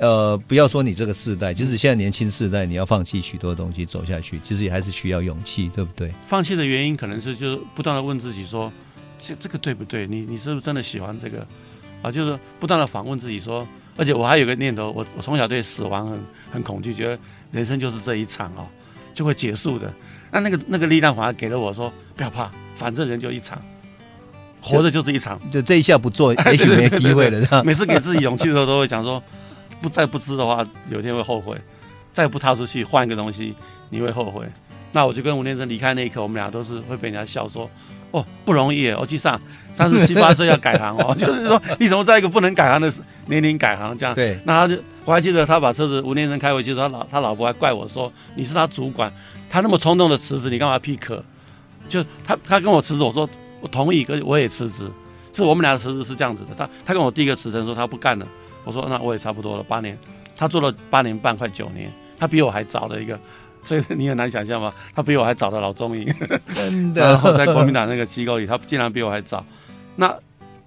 [0.00, 6.12] 呃，不要说你这个世代，即使现在年轻世代，你要放弃许多东西走下去，其实也还是需要勇气，对不对？
[6.26, 8.72] 放弃的原因可能是就是不断的问自己说，
[9.18, 10.06] 这这个对不对？
[10.06, 11.44] 你你是不是真的喜欢这个？
[12.00, 16.20] 啊，就是不断的反问自己说，而且我还有个念头，我我从小对死亡很
[16.52, 17.18] 很恐惧，觉得
[17.50, 18.68] 人生就是这一场哦，
[19.12, 19.92] 就会结束的。
[20.30, 23.60] 那那个那个力量反而给了我说，不要怕，反正人就一场，
[24.60, 27.64] 活着就是一场，就，就这一下不做， 也许没机会了。
[27.64, 29.20] 每次给自己勇气的时候，都会讲说。
[29.80, 31.56] 不再不知的话，有一天会后悔；
[32.12, 33.54] 再不踏出去换一个东西，
[33.90, 34.44] 你会后悔。
[34.92, 37.70] 那我就跟吴念真离开那一刻，我们俩都是会被人家笑说
[38.10, 39.38] ：“哦，不容易。”我去上
[39.72, 42.92] 三十七八岁要改行哦， 就是说你怎么在一个不能改行的
[43.26, 44.14] 年龄改行这样？
[44.14, 44.38] 对。
[44.44, 49.12] 那他就我还记得他把车子吴念真开回去，他老他老婆还怪我说：“你是他主管，
[49.50, 51.22] 他那么冲动的辞职，你干嘛批可？”
[51.88, 53.28] 就他他跟我辞职，我说
[53.60, 54.86] 我同意，可是我也辞职。
[55.34, 56.48] 是我们俩的辞职是这样子的。
[56.56, 58.26] 他他跟我第一个辞呈说他不干了。
[58.68, 59.96] 我说那我也差不多了，八年，
[60.36, 63.18] 他做了八年半，快九年，他比我还早的一个，
[63.62, 64.74] 所以你很难想象吧？
[64.94, 66.04] 他比我还早的老中医，
[66.54, 67.02] 真的。
[67.02, 69.42] 然后在国民党那个机构里，他竟然比我还早。
[69.96, 70.14] 那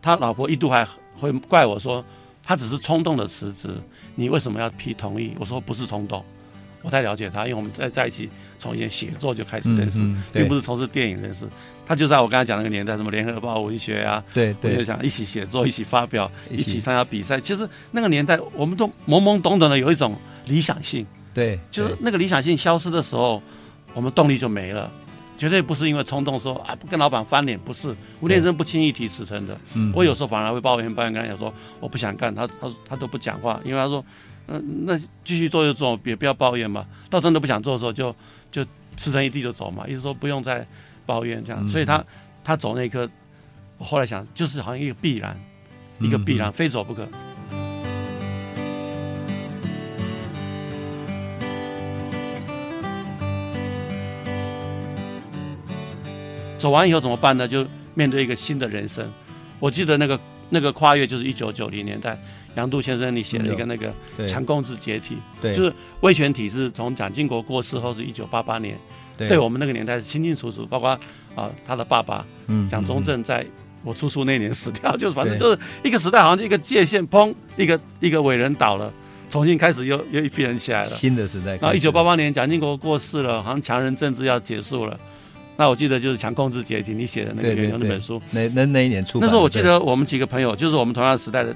[0.02, 0.84] 他老婆一度还
[1.20, 2.04] 会怪我说，
[2.44, 3.70] 他只是冲动的辞职，
[4.16, 5.36] 你为什么要批同意？
[5.40, 6.26] 我说不是冲动，
[6.82, 10.00] 我太了解他，因为我们在在一起从以前写作就开始认识，
[10.34, 11.48] 并不是从事电影认识。
[11.88, 17.40] 他就在我刚才讲那个年代，什么联合报文学啊，对对，我就想一起写作，一起发表，一起参加比赛。
[17.40, 20.16] 其实那个年代，我们都懵懵懂懂的有一种
[20.46, 23.42] 理想性，对，就是那个理想性消失的时候，
[23.94, 24.90] 我们动力就没了。
[25.38, 29.58] 绝对不是因为冲动说啊，不跟老板翻脸，不是吴念真不轻易提辞呈的。
[29.74, 34.06] 嗯，我有时候反而会抱怨抱怨，跟他讲说我不想干，他他他都不讲话，因为他说，
[34.52, 36.86] 嗯、呃，那继续做就做，也不要抱怨嘛。
[37.10, 38.14] 到真的不想做的时候就，
[38.52, 40.68] 就就辞呈一地就走嘛，意思说不用再
[41.06, 41.70] 抱怨这样。
[41.70, 42.04] 所以他
[42.44, 43.10] 他走那一刻，
[43.78, 45.40] 我后来想就是好像一个必然，
[46.00, 47.08] 一个必然，非走不可。
[56.58, 57.48] 走完以后怎么办呢？
[57.48, 59.10] 就面对一个新的人生。
[59.60, 62.16] 我记得那个那个跨越就是一九九零年代，
[62.56, 63.94] 杨度先生你写了一个那个
[64.28, 68.78] 强共治解体，对，就是威权体制从蒋经国过世后是一九八八年，
[69.18, 70.90] 对，对我们那个年代是清清楚楚，包括
[71.36, 72.26] 啊他的爸爸
[72.70, 73.46] 蒋中正在
[73.84, 78.92] 我出书那年死掉， 就是反正就是一个时代好像就一个界限，砰，一个一个伟人倒了，
[79.30, 81.52] 重新开始又又一批人起来了，新的时代。
[81.58, 85.00] 然后一九八八年蒋经国过世了，好像强人政治要结束了。
[85.58, 89.28] 那我记得就是强控制解体，你写的那个远流那本书，那那那一年出版。
[89.28, 91.56] 那时候我记得我们几个朋友，就是我们同样时代的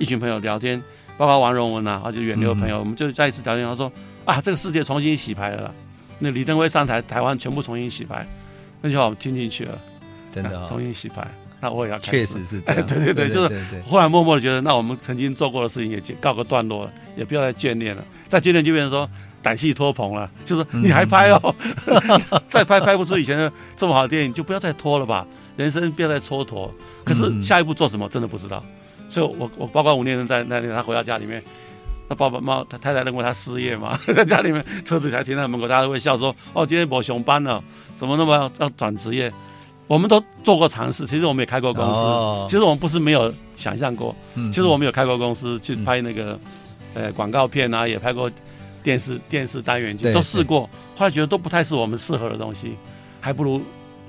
[0.00, 0.82] 一群朋友聊天，
[1.16, 3.92] 包括王荣文啊，或者远流的朋友，嗯、我们就再一次聊天，他说
[4.24, 5.72] 啊，这个世界重新洗牌了，
[6.18, 8.26] 那李登辉上台，台湾全部重新洗牌，
[8.80, 9.78] 那句话我们听进去了，
[10.32, 11.24] 真的、哦啊、重新洗牌，
[11.60, 11.98] 那我也要。
[11.98, 19.08] 确实是这样， 哎、对对对，就是忽然默默的觉得，那我们曾经做过的事情也告个段落了，也不要再眷恋了，再眷恋就变成说。
[19.42, 21.54] 胆戏拖棚了，就是你还拍哦，
[21.86, 25.26] 嗯、 再拍拍不出以前的这么好的电影，就不要再拖了吧。
[25.56, 26.68] 人生不要再蹉跎。
[27.02, 28.62] 可是下一步做什么，真的不知道。
[29.10, 31.42] 所以我我包括吴念真在那里，他回到家里面，
[32.08, 37.62] 他爸爸妈妈他太太认为他失业嘛， 在家里面车子才停在门口，大家都会笑说：“哦，今天没上班了，
[37.96, 39.30] 怎么那么要要转职业？”
[39.86, 46.38] 我们都做过尝试，其实我们也开过公司，哦、其实我们不是没有想象过，嗯、其实我们有开过公司去拍那个、
[46.94, 48.30] 嗯、呃广告片啊，也拍过。
[48.82, 50.62] 电视电视单元剧都试过，
[50.96, 52.78] 后来觉得都不太是我们适合的东西，
[53.20, 53.60] 还不如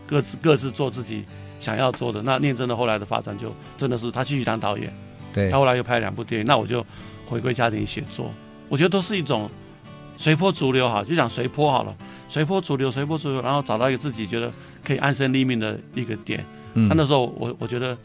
[0.07, 1.25] 各自各自做自己
[1.61, 2.21] 想要做的。
[2.23, 4.93] 那念真的后来的发展就真的是他继续当导演，
[5.33, 6.85] 对，他后来又拍了两部电影，那我就
[7.25, 8.29] 回归家庭写作。
[8.67, 9.49] 我觉得都是一种
[10.17, 11.95] 随波逐流哈，就讲随波好了，
[12.27, 14.51] 随波逐流，随波逐流，然后找到一个自己觉得
[14.83, 16.43] 可以安身立命的一个点。
[16.73, 17.97] 嗯，他那时候我我觉得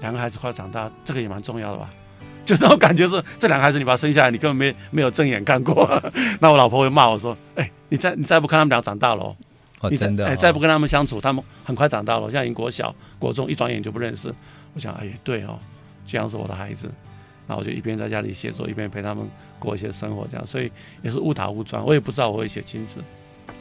[0.00, 1.90] 两个孩子快长大，这个也蛮重要的吧。
[2.48, 5.86] 就那种感觉是，这两个孩子你把他生下来，你根本没没有正眼看过。
[6.40, 9.36] 那我老婆会骂我说：“哎、欸，你再你再不看他们俩长大了，哦，
[9.96, 14.32] 真的，哎、欸，再不跟他们相处，他们很快长大了，现在已经国小、国中，一转眼就不认识。”
[14.74, 15.58] 我想，哎，对哦，
[16.06, 16.90] 这样是我的孩子。
[17.46, 19.24] 那我就一边在家里写作，一边陪他们
[19.58, 20.70] 过一些生活，这样，所以
[21.02, 21.84] 也是误打误撞。
[21.86, 23.00] 我也不知道我会写亲子，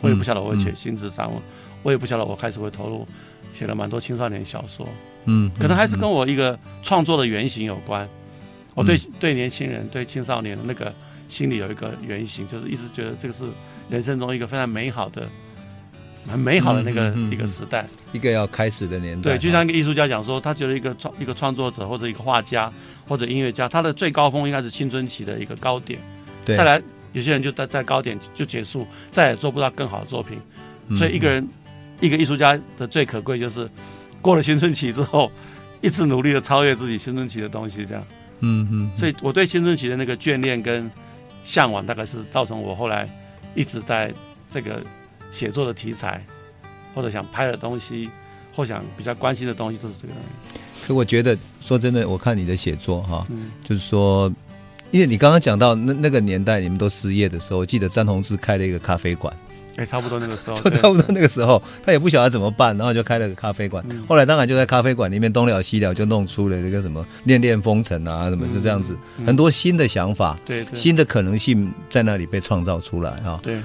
[0.01, 3.08] 我也不晓得我会写亲子散文，嗯嗯、我也不晓得我开始会投入
[3.53, 4.86] 写了蛮多青少年小说。
[5.25, 8.08] 嗯，可能还是跟我一个创作的原型有关。
[8.75, 10.93] 我对对年轻人、对青少年的那个
[11.30, 13.45] 心里有一个原型，就是一直觉得这个是
[13.89, 15.27] 人生中一个非常美好的、
[16.27, 19.31] 很美好的那个一个时代，一个要开始的年代。
[19.31, 22.71] 对，就像一个艺术家讲说，他觉得一个创一个创作者或者一个画家
[23.07, 25.99] 或者音乐家，他的最高峰应该是青春期的一个高点。
[26.45, 26.81] 对，再来
[27.13, 30.37] 有些人就在在高点就结束，再也做不到更好的作品。
[30.95, 31.47] 所以一个人
[31.99, 33.69] 一个艺术家的最可贵就是
[34.21, 35.31] 过了青春期之后，
[35.81, 38.03] 一直努力的超越自己青春期的东西，这样。
[38.39, 40.89] 嗯嗯，所以我对青春期的那个眷恋跟
[41.43, 43.09] 向往，大概是造成我后来
[43.55, 44.13] 一直在
[44.47, 44.83] 这个
[45.38, 46.26] 写作的题材，
[46.95, 48.10] 或者想拍的东西，
[48.56, 50.60] 或想比较关心的东西，都是这个东西。
[50.88, 54.34] 可我觉得说真的，我看你的写作哈，嗯、就是说，
[54.89, 59.32] 因为你刚刚讲到那那个年代你们都失业的时候，我记得詹宏志开了一个咖啡馆。
[59.76, 63.86] 哎，差不多那个时候， 就差不多那个时候，他也不晓得怎么办，然后就开了个咖啡馆。
[64.08, 73.39] 后来当然就在咖啡馆里面东聊西聊，就弄出了一个什么《恋恋风尘》啊，什么就这样子，很多新的想法，对，新的可能性在那里被创造出来啊。
[73.43, 73.60] 对。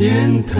[0.00, 0.58] 电台。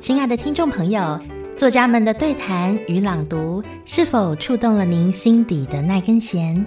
[0.00, 1.20] 亲爱的听众朋友，
[1.58, 6.64] 作家们的对谈与朗读是否触动了您心底的那根弦？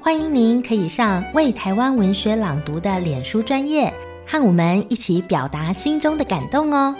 [0.00, 3.92] 欢迎您可以上为台湾文学朗读的脸书专业，
[4.24, 6.94] 和我们一起表达心中的感动哦。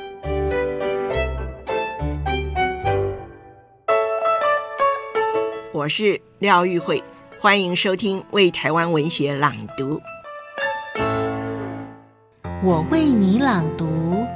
[5.72, 7.00] 我是廖玉蕙，
[7.42, 9.98] 欢迎收听为台湾文学朗读。
[12.62, 14.26] 我为你朗读，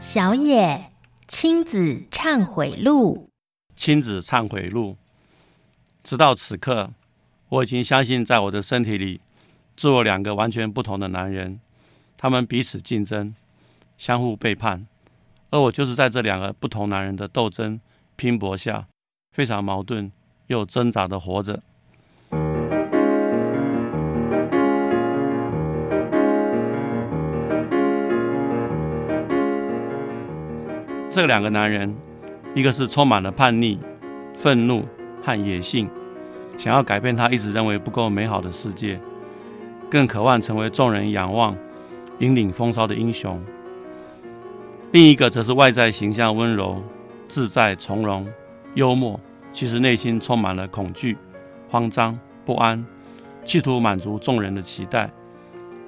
[0.00, 0.88] 小野
[1.28, 3.28] 亲子忏悔录。
[3.76, 4.96] 亲子忏悔录，
[6.02, 6.88] 直到此刻。
[7.50, 9.20] 我已经相信，在我的身体里
[9.76, 11.60] 住了两个完全不同的男人，
[12.16, 13.34] 他们彼此竞争，
[13.98, 14.86] 相互背叛，
[15.50, 17.78] 而我就是在这两个不同男人的斗争、
[18.16, 18.86] 拼搏下，
[19.32, 20.10] 非常矛盾
[20.46, 21.62] 又挣扎的活着。
[31.16, 31.96] 这两个男人，
[32.54, 33.78] 一个是充满了叛逆、
[34.36, 34.84] 愤怒
[35.22, 35.88] 和野性。
[36.58, 39.00] 想要改变他一直认为不够美好的世界，
[39.90, 41.56] 更渴望成为众人仰望、
[42.18, 43.42] 引领风骚的英雄。
[44.92, 46.84] 另一个则是外在形象温柔、
[47.26, 48.28] 自在从容、
[48.74, 49.18] 幽默，
[49.54, 51.16] 其实内心充满了恐惧、
[51.66, 52.84] 慌张、不安，
[53.42, 55.10] 企图满足众人的期待，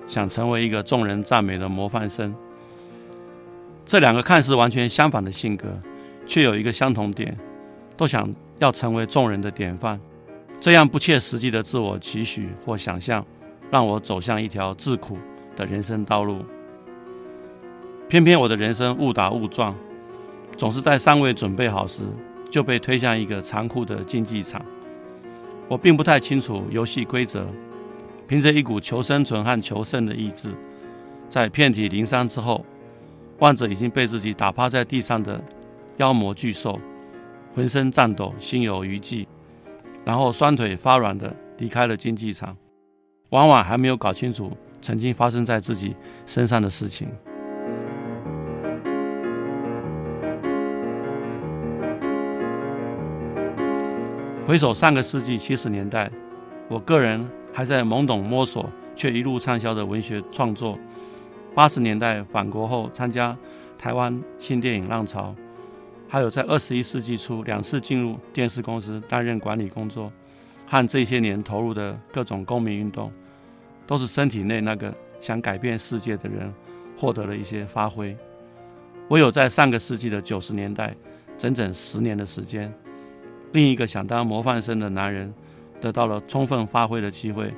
[0.07, 2.35] 想成为一个众人赞美的模范生。
[3.89, 5.67] 这两个看似完全相反的性格，
[6.27, 7.35] 却有一个相同点，
[7.97, 9.99] 都想要成为众人的典范。
[10.61, 13.25] 这样不切实际的自我期许或想象，
[13.71, 15.17] 让我走向一条自苦
[15.57, 16.45] 的人生道路。
[18.11, 19.75] 偏偏我的人生误打误撞，
[20.55, 22.03] 总是在尚未准备好时
[22.51, 24.63] 就被推向一个残酷的竞技场。
[25.67, 27.47] 我并不太清楚游戏规则，
[28.27, 30.53] 凭着一股求生存和求胜的意志，
[31.27, 32.63] 在遍体鳞伤之后，
[33.39, 35.43] 望着已经被自己打趴在地上的
[35.99, 36.79] 妖魔巨兽，
[37.55, 39.27] 浑身颤抖，心有余悸。
[40.05, 42.57] 然后双腿发软的离开了竞技场，
[43.31, 47.09] 往往还没有搞清楚曾经发生在自己身上的事情。
[54.47, 56.11] 回首上个世纪七十年代，
[56.69, 58.65] 我个人还在懵懂摸索
[58.97, 60.79] 却一路畅销的文学创作；
[61.59, 63.37] 八十年代返国后参加
[63.77, 65.35] 台湾新电影浪潮。
[66.07, 70.13] 还有在二十一世纪初两次进入电视公司担任管理工作，
[70.69, 73.11] 和这些年投入的各种公民运动，
[73.89, 76.55] 都是身体内那个想改变世界的人
[76.97, 78.17] 获得了一些发挥。
[79.09, 80.95] 唯有在上个世纪的九十年代，
[81.37, 82.73] 整整十年的时间，
[83.51, 85.35] 另一个想当模范生的男人
[85.81, 87.53] 得到了充分发挥的机会。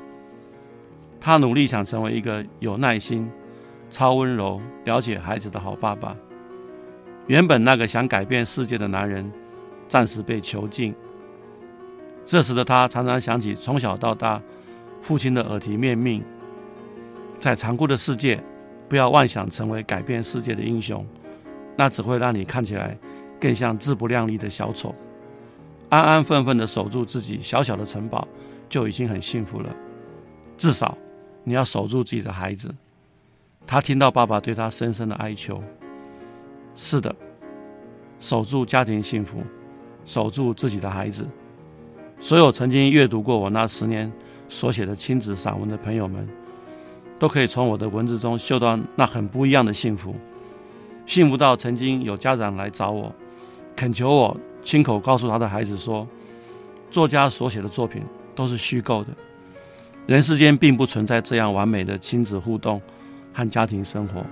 [1.20, 3.30] 他努力想成为一个有耐心、
[3.90, 6.16] 超温柔、了解孩子的好爸爸。
[7.26, 9.30] 原本那个想改变世界的男人，
[9.88, 10.94] 暂时被囚禁。
[12.24, 14.40] 这时的他常常想起从小到大
[15.00, 16.22] 父亲的耳提面命：
[17.38, 18.42] 在残酷的世界，
[18.88, 21.04] 不要妄想成为改变世界的英雄，
[21.76, 22.96] 那只会让你看起来
[23.40, 24.94] 更像自不量力的小丑。
[25.88, 28.26] 安安分分地守住自己小小的城堡，
[28.68, 29.74] 就已经很幸福了。
[30.56, 30.96] 至少
[31.42, 32.72] 你要守住自己的孩子。
[33.70, 35.62] 他听到爸爸对他深深的哀求。
[36.74, 37.14] 是的，
[38.18, 39.44] 守住家庭幸福，
[40.04, 41.24] 守住自己的孩子。
[42.18, 44.12] 所有曾经阅读过我那十年
[44.48, 46.28] 所写的亲子散文的朋友们，
[47.16, 50.16] 都可以从我的文字中嗅到那很不一样的幸福。
[51.06, 53.14] 幸福到曾经有家长来找我，
[53.76, 56.04] 恳求我亲口告诉他的孩子说，
[56.90, 58.02] 作家所写的作品
[58.34, 59.10] 都是虚构的，
[60.08, 62.82] 人世间并不存在这样完美的亲子互动
[63.32, 64.24] 和家庭生活。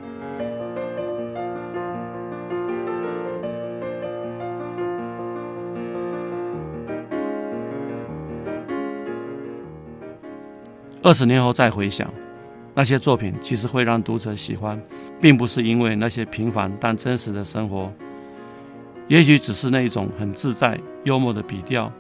[11.01, 12.13] 二十年后再回想，
[12.75, 14.79] 那些作品其实会让读者喜欢，
[15.21, 17.91] 并不是因为那些平凡但真实的生活，
[19.07, 21.91] 也许只是那一种很自在、幽默的笔调，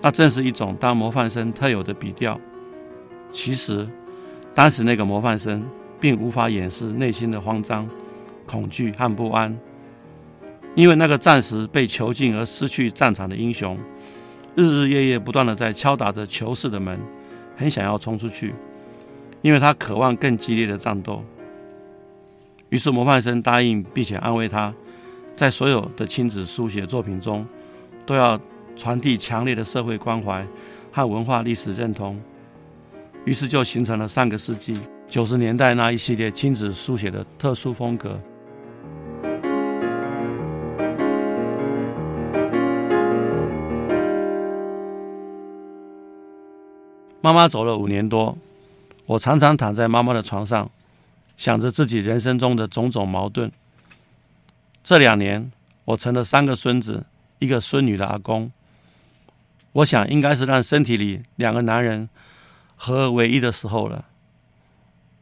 [0.00, 2.40] 那正是一种当模范生特有的笔调。
[3.30, 3.86] 其实，
[4.54, 5.62] 当时那个模范生
[6.00, 7.88] 并无法掩饰内心的慌张、
[8.46, 9.56] 恐惧和不安，
[10.74, 13.78] 因为那个暂时被囚禁而失去战场的英雄，
[14.56, 16.98] 日日夜夜不断地在敲打着囚室的门。
[17.56, 18.54] 很想要冲出去，
[19.42, 21.22] 因为他渴望更激烈的战斗。
[22.70, 24.72] 于是模范生答应，并且安慰他，
[25.36, 27.46] 在所有的亲子书写作品中，
[28.06, 28.40] 都要
[28.76, 30.46] 传递强烈的社会关怀
[30.90, 32.18] 和文化历史认同。
[33.26, 34.80] 于是就形成了上个世纪
[35.10, 38.16] 九十年代那一系列亲子书写的特殊风格。
[47.20, 48.38] 妈妈走了五年多，
[49.04, 50.70] 我常常躺在妈妈的床上，
[51.36, 53.50] 想着自己人生中的种种矛盾。
[54.84, 55.50] 这两年，
[55.86, 57.04] 我成了三个孙子、
[57.40, 58.52] 一个孙女的阿公。
[59.72, 62.08] 我想，应该是让身体里两个男人
[62.76, 64.04] 合而为一的时候了。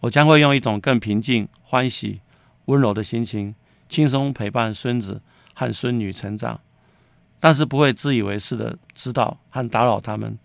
[0.01, 2.21] 我将会用一种更平静、欢喜、
[2.67, 3.55] 温柔的心情，
[3.89, 5.23] 轻松陪伴孙子
[5.55, 6.61] 和孙女成长，
[7.41, 10.39] 但是不会自以为是的指导和打扰他们。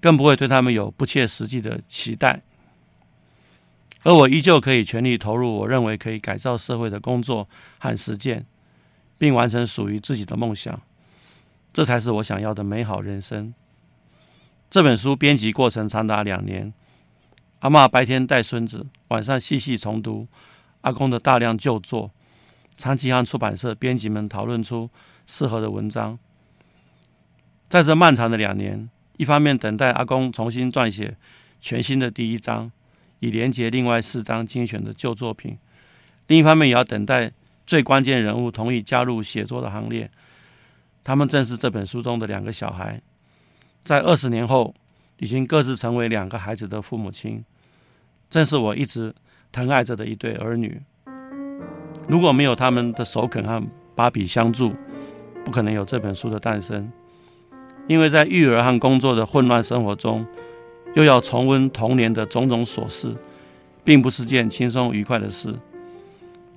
[0.00, 2.42] 更不会对他们有不切实际的期待，
[4.02, 8.44] 而我依旧可以全力投入我认为可以改造社会的工作和实践，
[9.16, 10.82] 并完成属于自己的梦想。
[11.72, 13.54] 这才是我想要的美好人生。
[14.68, 16.74] 这本书编辑过程长达两年，
[17.62, 20.26] 阿嬷白天带孙子，晚上细细重读
[20.80, 22.10] 阿公的大量旧作，
[22.76, 24.90] 长期和出版社编辑们讨论出
[25.28, 26.18] 适合的文章。
[27.68, 28.88] 在这漫长的两年。
[29.18, 31.16] 一方面等待阿公重新撰写
[31.60, 32.72] 全新的第一章，
[33.20, 35.54] 以连接另外四张精选的旧作品；
[36.26, 37.30] 另一方面也要等待
[37.64, 40.10] 最关键人物同意加入写作的行列。
[41.04, 43.00] 他们正是这本书中的两个小孩，
[43.84, 44.74] 在二十年后
[45.18, 47.44] 已经各自成为两个孩子的父母亲，
[48.32, 49.14] 正是我一直
[49.52, 50.80] 疼爱着的一对儿女。
[52.08, 53.62] 如果没有他们的首肯和
[53.94, 54.72] 把笔相助，
[55.44, 56.90] 不可能有这本书的诞生。
[57.86, 60.26] 因为在育儿和工作的混乱生活中，
[60.94, 63.14] 又要重温童年的种种琐事，
[63.84, 65.54] 并不是件轻松愉快的事。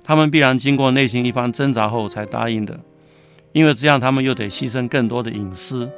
[0.02, 2.80] 他们必然经过内心一番挣扎后才答应的，
[3.52, 5.90] 因为这样他们又得牺牲更多的隐私。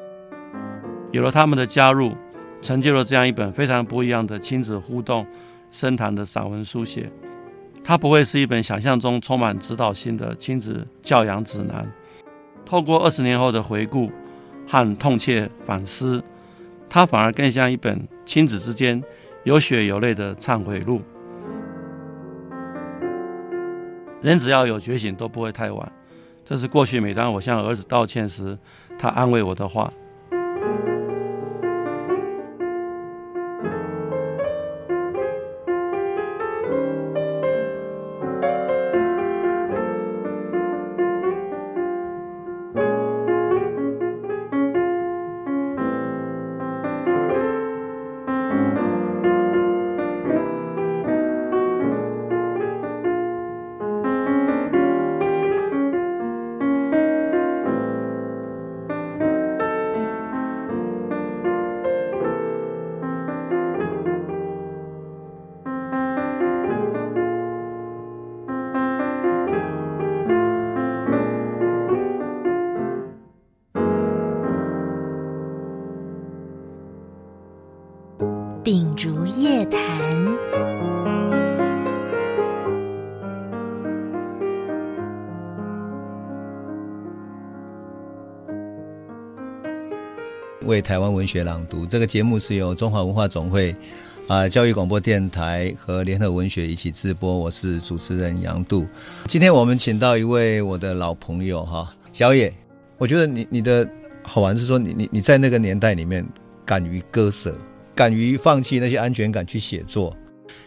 [1.13, 2.17] 有了他们的加入，
[2.61, 5.25] 成就了这样一本非常不一样的亲子互动、
[5.71, 7.11] 深谈的散文书写。
[7.85, 11.91] 它不会是一本想象中充满指导性的亲子教养指南。
[12.67, 14.11] 透过二十年后的回顾。
[14.71, 16.23] 和痛切反思，
[16.91, 19.03] 它反而更像一本亲子之间
[19.45, 21.01] 有血有泪的忏悔录。
[24.21, 25.91] 人只要有觉醒，都不会太晚。
[26.45, 28.59] 这是过去每当我向儿子道歉时，
[28.99, 29.91] 他安慰我的话。
[90.79, 93.73] 为台湾文学朗读这个节目是由中华文化总会
[94.29, 97.37] 啊、呃、教育广播电台和联合文学一起直播。
[97.37, 98.87] 我是主持人杨度。
[99.27, 102.55] 今天我们请到一位我的老朋友哈，小野。
[102.97, 103.89] 我觉得你你的
[104.23, 106.25] 好玩是说你你你在那个年代里面
[106.65, 107.53] 敢于割舍。
[107.93, 110.17] 敢于放弃那些安全感去写作，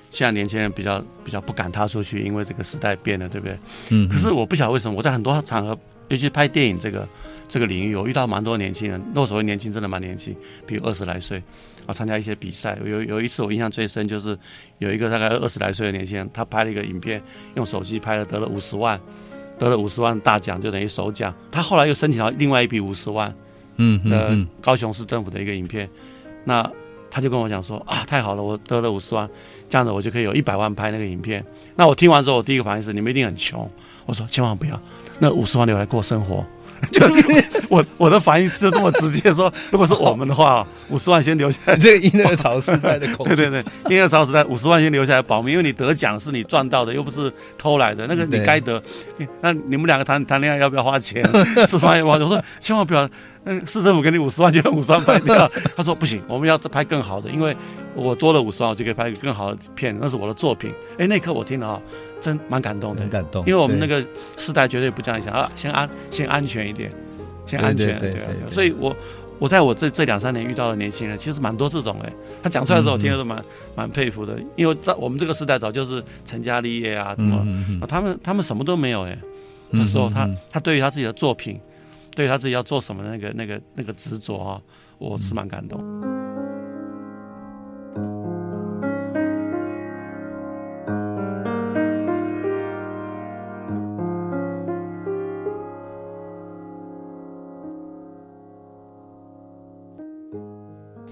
[0.09, 3.57] 现在年轻人比较比较不敢踏出去，因为这个时代变了，对不对？
[3.91, 4.09] 嗯。
[4.09, 5.79] 可是我不晓得为什么，我在很多场合，
[6.11, 7.07] 尤其拍电影这个
[7.47, 9.01] 这个领域，我遇到蛮多年轻人。
[9.15, 10.35] 那所谓年轻，真的蛮年轻，
[10.67, 11.41] 比如二十来岁
[11.85, 12.77] 啊，参加一些比赛。
[12.85, 14.37] 有有一次我印象最深，就是
[14.79, 17.23] 有一个大概二十来岁的年轻人，他拍了一个影片，
[17.55, 18.99] 用手机拍了，得了五十万，
[19.57, 21.33] 得了五十万大奖，就等于首奖。
[21.49, 23.33] 他后来又申请到另外一笔五十万，
[23.77, 25.89] 嗯，呃，高雄市政府的一个影片，
[26.43, 26.69] 那。
[27.13, 29.29] 他就跟我讲说啊，太好了，我得了五十万，
[29.67, 31.43] 这样子我就可以有一百万拍那个影片。
[31.75, 33.69] 那我听完之后，我第一个反应是你们一定很穷。
[34.05, 34.81] 我说千万不要，
[35.21, 36.43] 那五十万留来过生活。
[36.91, 37.05] 就
[37.69, 41.77] 我我的反应就这么直接说，如果是我们的话，五十万先留下来。
[41.77, 43.35] 这个婴儿潮时代的恐惧。
[43.37, 48.81] 对对对，婴儿潮时代五十万先留下来保命，因为你得奖是你赚到的，又不是偷来的，那个你该得。
[49.41, 51.23] 那你们两个谈谈恋爱要不要花钱？
[51.67, 52.17] 吃饭要不要？
[52.17, 53.07] 我说千万不要。
[53.43, 55.49] 嗯，市政府给你五十万就用五十万拍掉。
[55.75, 57.55] 他说不行，我们要拍更好的，因为
[57.95, 60.71] 我多了五十万，我就可以拍一个更好的片，那是我的作品。
[60.97, 61.81] 哎，那一刻我听了啊，
[62.21, 63.43] 真蛮感动的，很感动。
[63.45, 64.01] 因为我们那个
[64.37, 66.89] 世代绝对不这样想啊，先安先安全一点，
[67.45, 67.99] 先安全。
[67.99, 68.21] 对对。
[68.49, 68.95] 所以我
[69.39, 72.13] 我在我这这两三年遇到的年轻人，其实蛮多这种哎，
[72.43, 73.43] 他讲出来的时候，我听了都蛮
[73.75, 74.39] 蛮佩服的。
[74.55, 77.45] 因为到我们这个时代早就是成家立业啊，什么，
[77.87, 79.17] 他们他们什么都没有哎，
[79.71, 81.59] 那时候他他对于他自己的作品。
[82.13, 84.61] 对他自己要做什么的那个、那个、那个执着啊，
[84.97, 85.81] 我是蛮感动。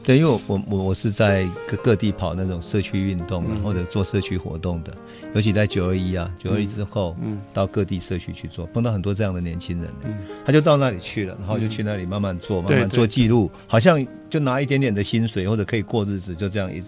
[0.10, 4.92] 对，因为我我我是在各各地跑那种社区运动，嗯、或者做社区活动的，
[5.36, 16.88] 尤其在九二一啊，九二一之后，嗯，到各地社区去做，碰到很多这样的年轻人，嗯，他就到那里去了，然后就去那里慢慢做，嗯、慢慢做记录，好像就拿一点点的薪水或者可以过日子，就这样一直。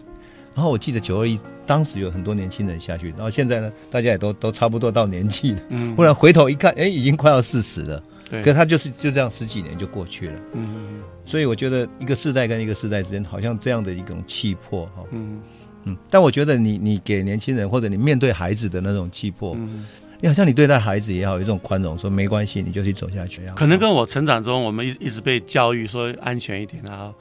[0.56, 8.02] 然后我记得九二一当时有很多年轻人下去，然后现在呢，大家也都都差不多到年纪了，嗯，忽然回头一看，哎，已经快要四十了。
[8.44, 15.42] 可他就是就这样十几年就过去了，嗯，所以我觉得一个世代跟一个世代之间，好像这样的一种气魄哈，嗯
[15.84, 15.98] 嗯。
[16.10, 19.86] 但我觉得你你给年轻人或者你面对孩子的那种气魄，嗯，
[20.22, 23.42] 你好像你对待孩子也好，有一种宽容，说没关系，你就去走下去。
[23.56, 27.14] 可能跟我成长中，我们一一直被教育说安全一点啊，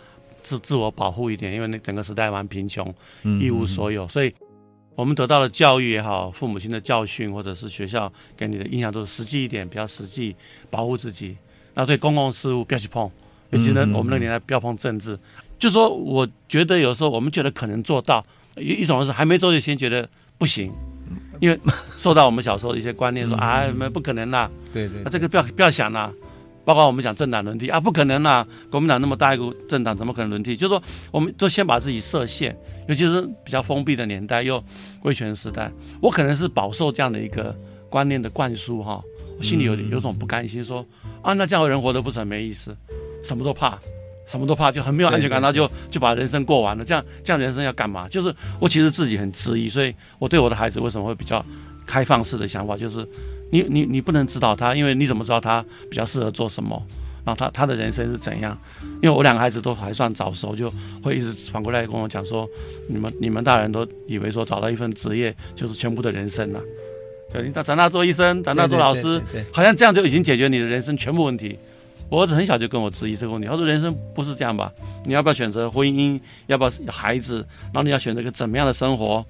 [0.42, 2.94] 自自我保护一点，因为那整个时代蛮贫穷，
[3.40, 4.32] 一无所有，所以。
[4.94, 10.36] 我们得到的教育也好，父母亲的教训，或者是学校给你的印象，都是实际一点，比较实际，
[10.68, 11.36] 保护自己。
[11.74, 13.10] 那对公共事务不要去碰，
[13.50, 15.18] 尤其呢，我们那年代不要碰政治。
[15.58, 18.24] 就说我觉得有时候我们觉得可能做到，
[18.56, 20.72] 一一种是还没做就先觉得不行，
[21.38, 21.58] 因为
[21.96, 26.12] 受到我们小时候的一些观念说啊，不可能啦，对对，那这个不要不要想啦。
[26.64, 28.46] 包括我们讲政党轮替啊，不可能啊！
[28.70, 30.56] 国民党那么大一个政党，怎么可能轮替？
[30.56, 32.56] 就是说，我们都先把自己设限，
[32.86, 34.62] 尤其是比较封闭的年代，又
[35.02, 37.56] 威权时代，我可能是饱受这样的一个
[37.88, 39.02] 观念的灌输哈，
[39.38, 40.86] 我心里有有种不甘心说，说
[41.22, 42.76] 啊，那这样人活得不是很没意思，
[43.24, 43.78] 什么都怕，
[44.26, 48.06] 什么都怕，就很没有安全感，那就就把人生过完了，这样这样人生要干嘛？
[48.08, 51.44] 就是我其实自己很质疑，所以我对我的孩子为什么会比较
[51.86, 53.08] 开放式的想法，就是。
[53.50, 56.82] 你你你不能指导他，因为你怎么知道他比较适合做什么？
[57.22, 58.56] 然后他他的人生是怎样？
[59.02, 60.72] 因为我两个孩子都还算早熟，就
[61.02, 62.48] 会一直反过来跟我讲说：
[62.88, 66.60] 你们你们大人都以为说找到一份职业就是全部的人生了，
[67.30, 69.20] 对，你长长大做医生，长大做老师，
[69.52, 71.58] 好像这样就已经解决你的人生全部问题。
[72.08, 74.72] 我儿子很小就跟我质疑这个问题，他说人生不是这样吧？
[75.04, 76.18] 你要不要选择婚姻？
[76.46, 77.46] 要不要孩子？
[77.64, 79.24] 然后你要选择一个怎么样的生活？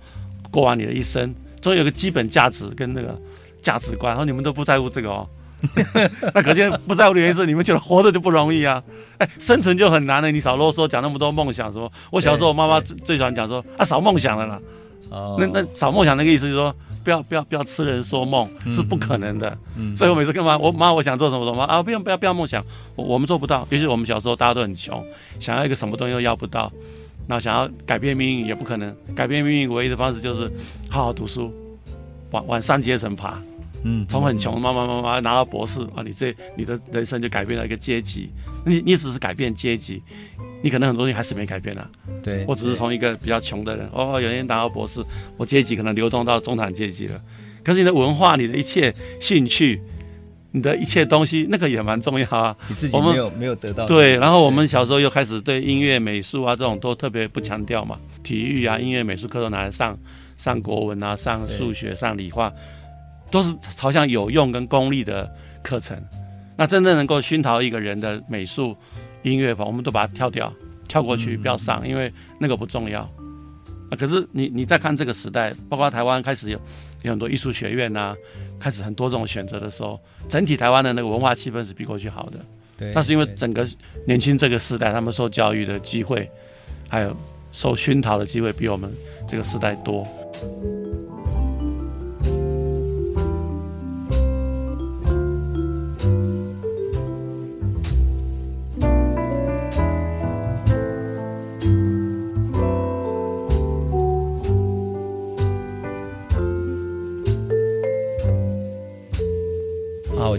[0.50, 3.20] 过完你的一生，总有个基本价值跟那个。
[3.62, 5.28] 价值观，然后你们都不在乎这个哦，
[6.34, 8.82] 那可见不在乎的原因是你们觉得活着就不容易啊，
[9.18, 10.30] 哎，生存就很难了。
[10.30, 11.90] 你少啰嗦，讲那么多梦想什么？
[12.10, 14.60] 我小时候我妈妈最最喜欢讲说啊，少梦想了啦。
[15.10, 19.58] 哦，那那少梦想那个意思就是说，不要不要不要痴人说梦，是不可能的。
[19.76, 23.66] 嗯，所以我每次跟妈，我妈我想做什么什么啊，不要不要不要梦想，我我们做不到。
[23.70, 25.04] 尤其我们小时候大家都很穷，
[25.40, 26.70] 想要一个什么东西都要不到，
[27.26, 30.48] 那想要改变命运也不可能，改变命运唯一的方式就是
[30.88, 31.52] 好好读书，
[32.30, 33.42] 往往上阶层爬。
[33.84, 38.30] 嗯，从很穷，慢慢慢慢拿到博士啊，你这你的人生就改变了一个阶级。
[38.66, 40.02] 你你只是改变阶级，
[40.62, 41.88] 你可能很多东西还是没改变啊。
[42.22, 45.02] 对，我只是从一个比较穷的人，哦，有人拿到博士，
[45.38, 47.18] 我阶级可能流动到中产阶级了。
[47.64, 49.80] 可是你的文化，你的一切兴趣，
[50.50, 52.54] 你的一切东西，那个也蛮重要啊。
[52.68, 53.86] 你自己没有没有得到。
[53.86, 59.98] 对，然后我们小时候又开始对音乐、美术啊这种都特别不强调嘛，体育啊、音乐、美术课都拿来上
[60.36, 62.52] 上国文啊、上数学、上理化。
[63.30, 65.30] 都是朝向有用跟功利的
[65.62, 65.96] 课程，
[66.56, 68.76] 那真正能够熏陶一个人的美术、
[69.22, 70.52] 音乐，我们都把它跳掉，
[70.88, 73.02] 跳过去，不要上，因为那个不重要。
[73.90, 76.60] 啊，可是你你再看这个时代，包括台湾开始有
[77.02, 78.16] 有很多艺术学院呐、啊，
[78.58, 82.38] 开始很多这种选择的时候，整体台湾的那个文化气氛是比过去好的。
[82.78, 83.68] 对，那是因为整个
[84.06, 86.30] 年轻这个时代，他们受教育的机会，
[86.88, 87.16] 还有
[87.52, 88.92] 受熏陶的机会，比我们
[89.26, 90.06] 这个时代多。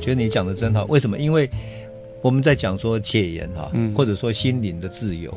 [0.02, 0.84] 觉得你讲的真好。
[0.86, 1.18] 为什么？
[1.18, 1.50] 因为
[2.22, 5.32] 我们在讲说戒严哈，嗯或者说心灵的自由，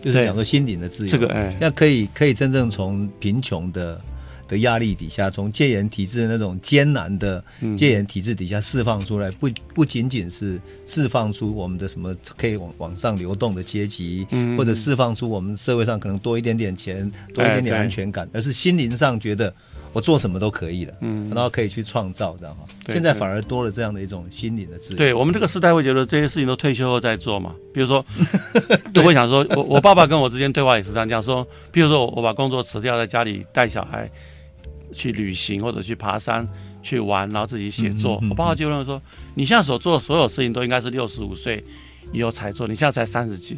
[0.00, 1.10] 就是讲说心灵的自由。
[1.10, 4.00] 这个哎，那可以可以真正从贫穷的
[4.48, 7.42] 的压力底下，从戒严体制的那种艰难的
[7.76, 19.54] 戒严体制底下释放出来，不不仅仅是释放出我们的什么可以往往上流动的阶级，嗯或者释放出我们社会上可能多一点点钱，多一点点安全感，而是心灵上觉得。
[19.94, 22.64] 我做什么都可以了，嗯，然后可以去创造，这样哈。
[22.88, 24.96] 现在反而多了这样的一种心理的自由。
[24.98, 27.54] 对我们这个时代会觉得这些事情都退休后再做嘛。
[27.72, 28.04] 比如说，
[28.92, 34.10] 都会想说，我我爸爸跟我之间对话也是这样讲说，比如说我把工作辞掉，在家里带小孩
[34.92, 36.46] 去旅行或者去爬山
[36.82, 38.20] 去玩，然后自己写作。
[38.28, 39.00] 我爸爸就认为说，
[39.36, 41.64] 你现在所做的所有事情都应该是六十五岁
[42.12, 43.56] 以后才做，你现在才三十几。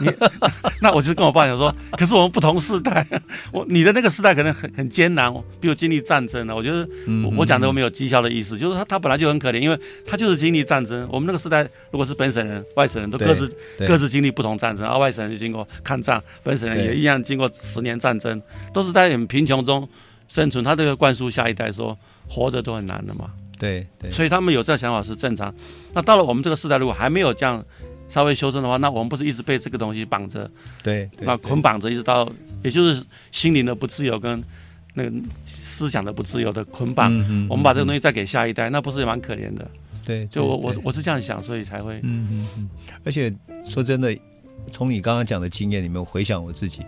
[0.00, 0.10] 你
[0.80, 3.06] 那我就跟我爸讲说，可是我们不同世代，
[3.52, 6.54] 我你的那个时代可能很很艰难，比如经历战争呢。
[6.54, 6.88] 我觉得
[7.24, 11.08] 我我讲的我没有讥笑的意思，就是他他本来就很可怜，因为他就是经历战争。
[11.10, 13.56] 我们那个时代如果是本省人、外省人都各自
[13.86, 18.40] 各自经历不同战争，而外省人就经过抗战，本省人也一样经过十年战争，
[18.72, 19.88] 都是在很贫穷中
[20.28, 20.62] 生存。
[20.64, 21.96] 他这个灌输下一代说，
[22.28, 23.30] 活着都很难的嘛。
[23.58, 25.54] 对对，所以他们有这个想法是正常。
[25.92, 27.62] 那到了我们这个时代，如果还没有这样。
[28.10, 30.50] 稍微修正的话，那我们不是一直被这个东西绑着，
[30.82, 32.30] 对，那捆绑着，一直到，
[32.62, 33.02] 也就是
[33.32, 34.42] 心灵的不自由跟
[34.92, 35.12] 那个
[35.46, 37.10] 思想的不自由的捆绑。
[37.48, 39.70] 我们把这个东西再给下一代，那不是也蛮可怜的？
[40.04, 42.00] 对，就我我我是这样想，所以才会。
[42.02, 42.70] 嗯嗯嗯。
[43.04, 43.32] 而且
[43.64, 44.14] 说真的。
[44.70, 46.80] 从你刚刚讲的经验里面回想我自己，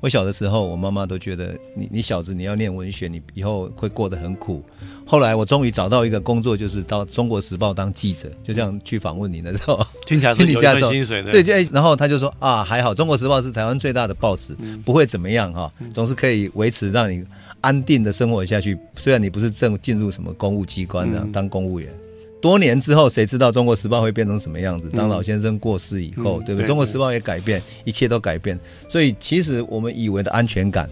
[0.00, 4.62] 我小的时候，我妈妈都觉得你你小子你要念文学，你以后会过得很苦。
[5.06, 11.32] 后来我终于找到一个工作，就是到《中国时报》当记者，就这样去访问你的时候， 听起来是 有一份薪水的。
[11.32, 17.24] 对，就然后他就说啊，还好，《中国时报》是台湾最大的报纸，不会怎么样哈，总是可以维持让你
[17.60, 18.78] 安定的生活下去。
[18.96, 21.92] 虽然你不是正进入什么公务机关这样当公务员。
[22.40, 24.88] 多年之后，谁知道《中国时报》会变成什么样子？
[24.90, 26.64] 当老先生过世以后，嗯、对不对？
[26.66, 28.58] 《中国时报》也改变，一切都改变。
[28.88, 30.88] 所以，其实我们以为的安全感，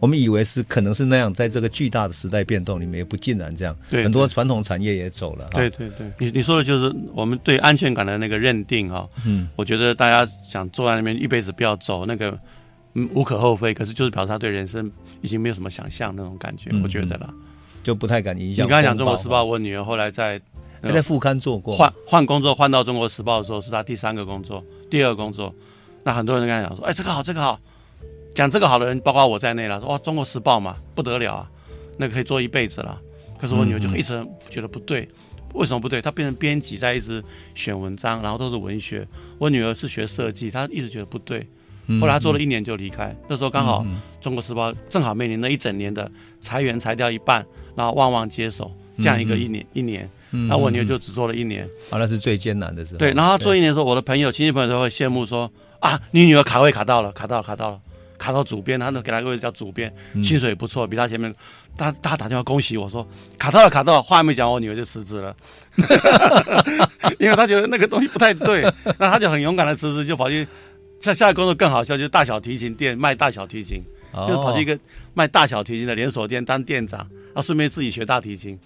[0.00, 3.76] 我们以为是可能是那样，在这个巨大的时代变动里面，也不尽然这样。
[3.88, 5.48] 对，很多传统产业也走了。
[5.52, 9.08] 对对对，你你说的就是我们对安全感的那个认定哈。
[9.24, 12.36] 嗯，我觉得大家想坐在那边一辈子不要走，那个
[12.94, 13.72] 嗯无可厚非。
[13.72, 14.90] 可是就是表示他对人生
[15.22, 17.32] 已经没有什么想象那种感觉，嗯、我觉得了，
[17.82, 18.66] 就不太敢影响。
[18.66, 20.40] 你刚才讲《中国时报》，我女儿后来在。
[20.88, 25.54] 还在副刊做过，换换工作换到《中国时报》的时候，是他第三个工作，第二个工作。
[26.02, 27.58] 那很多人跟他讲说：“哎，这个好，这个好。”
[28.34, 31.50] 讲这个好的人，包括我在内了，说：“哇，《中国时报》嘛，不得了啊，
[31.98, 33.00] 那个可以做一辈子了。”
[33.40, 35.08] 可是我女儿就一直觉得不对，
[35.52, 36.02] 为什么不对？
[36.02, 37.22] 她变成编辑，在一直
[37.54, 39.06] 选文章，然后都是文学。
[39.38, 41.46] 我女儿是学设计，她一直觉得不对。
[42.00, 43.82] 后来她做了一年就离开，那时候刚好
[44.20, 46.10] 《中国时报》正好面临那一整年的
[46.40, 50.10] 裁员，裁掉一半，然后旺旺接手这样一个一年一年。
[50.48, 52.98] 然后我女儿就只做了一年，啊，那是最艰难的时候。
[52.98, 57.80] 对，然后她做一年的时候，我的朋友、亲戚朋友都会羡慕说：“啊，你女儿卡位卡到了，卡到了，卡到了，
[58.18, 61.34] 卡到主编，他那给她一个位置叫主编，薪水也不错，比她前面。”
[61.76, 63.04] 他他打电话恭喜我说
[63.36, 65.34] ：“卡到了，卡到了。”话还没讲，我女儿就辞职了，
[67.18, 68.62] 因为他觉得那个东西不太对，
[68.96, 70.46] 那他就很勇敢的辞职，就跑去
[71.00, 73.82] 下下一个工作更好笑，就是大小提琴店卖大小提琴，
[74.28, 74.78] 就跑去一个
[75.14, 78.56] 卖大小提琴的连锁店当店长，然后顺便自己学大提琴。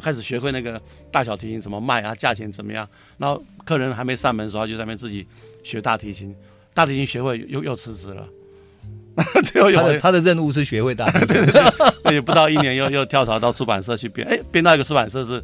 [0.00, 0.80] 开始学会那个
[1.10, 2.88] 大小提琴怎么卖啊，价钱怎么样？
[3.18, 5.26] 然后客人还没上门的时候，他就在那边自己
[5.62, 6.34] 学大提琴。
[6.74, 8.26] 大提琴学会又又辞职了。
[9.44, 11.36] 最后有他的他的任务是学会大提琴，
[12.12, 14.28] 也不到一年又又跳槽到出版社去编。
[14.28, 15.42] 哎，编到一个出版社是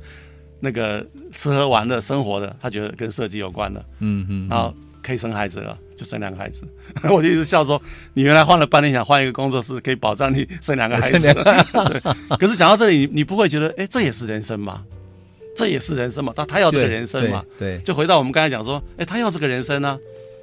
[0.61, 3.81] 那个吃喝玩乐生活的，他觉得跟设计有关的。
[4.01, 5.79] 嗯嗯，嗯然后可以生孩子了。
[5.95, 6.67] 就生两个孩子，
[7.05, 7.81] 我就一直笑说，
[8.15, 11.19] 你原来换了半天想换一个工作室，可以保障你生两个孩子。
[11.33, 14.83] 对，可是讲到这里，你你不会觉得，哎、欸，这也是人生吗？
[15.55, 16.33] 这也是人生嘛？
[16.35, 17.45] 他他要这个人生嘛？
[17.57, 19.99] 对，对就回到我们刚才讲说，哎、欸，他要这个人生呢、啊，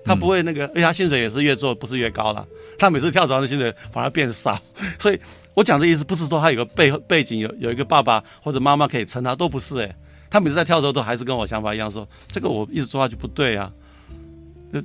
[0.05, 2.47] 他不会那个，哎、欸，他薪水也是越做不是越高了，
[2.77, 4.57] 他每次跳槽的薪水反而变少。
[4.97, 5.19] 所以
[5.55, 9.95] 我讲这意思不是说他有个背背景有有一个爸爸或者妈妈可以撑他，都不是哎、欸，
[10.29, 13.69] 他每次在跳槽都还是跟我想法一样说，这个我一直说下去不对啊。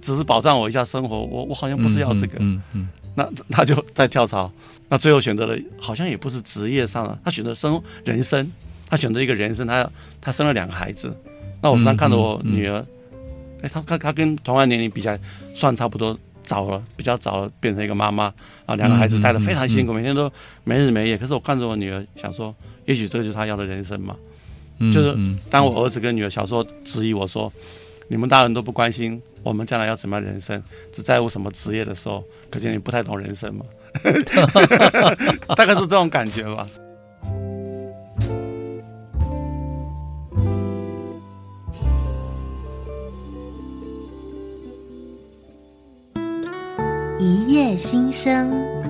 [0.01, 2.39] 只是保障我一下生活，我我好像不是要这个，
[3.15, 4.51] 那他就在跳槽，
[4.89, 8.51] 那最后选择了好像也不是职业上了，他选择生人生，
[8.89, 9.89] 他选择一个人生，他
[10.21, 11.15] 他生了两个孩子，
[11.61, 12.85] 那我时常看着我女儿，
[13.63, 15.21] 哎、他他他跟同样年龄比起来
[15.55, 18.33] 算差不多早了，比较早了变成一个妈妈，
[18.67, 19.95] 啊，两个孩子带的非常辛苦，嗯。
[19.95, 20.33] 嗯嗯、每天都
[20.65, 22.53] 没日没夜，可是我看着我女儿，想说，
[22.87, 24.17] 也许这就是她要的人生嘛，
[24.79, 25.17] 嗯、就是
[25.51, 27.53] 当我儿子跟女儿小时候质疑我说，
[28.09, 29.23] 你们大人都不关心。
[29.45, 33.67] 我们将来要怎么人生，只在乎什么职业的时候，可见你不太懂人生嘛，
[35.55, 36.67] 大概是这种感觉吧。
[47.19, 48.84] 一夜新生。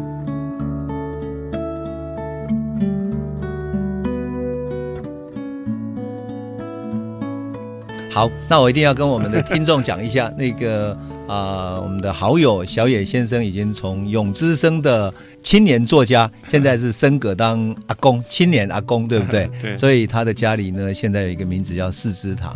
[8.14, 10.96] 好，那我一定要跟我们的听众讲一下，那个
[11.26, 15.12] 啊、呃，我们的好友小野先生已经从永之生的
[15.42, 19.50] 青年作家，现在是升格当阿公，青年阿公，对不对？
[19.60, 19.76] 对。
[19.76, 22.54] 所以他的家里呢，现在有一个名字叫四之堂，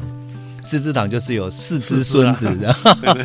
[0.65, 2.77] 四支堂就是有四只孙子的。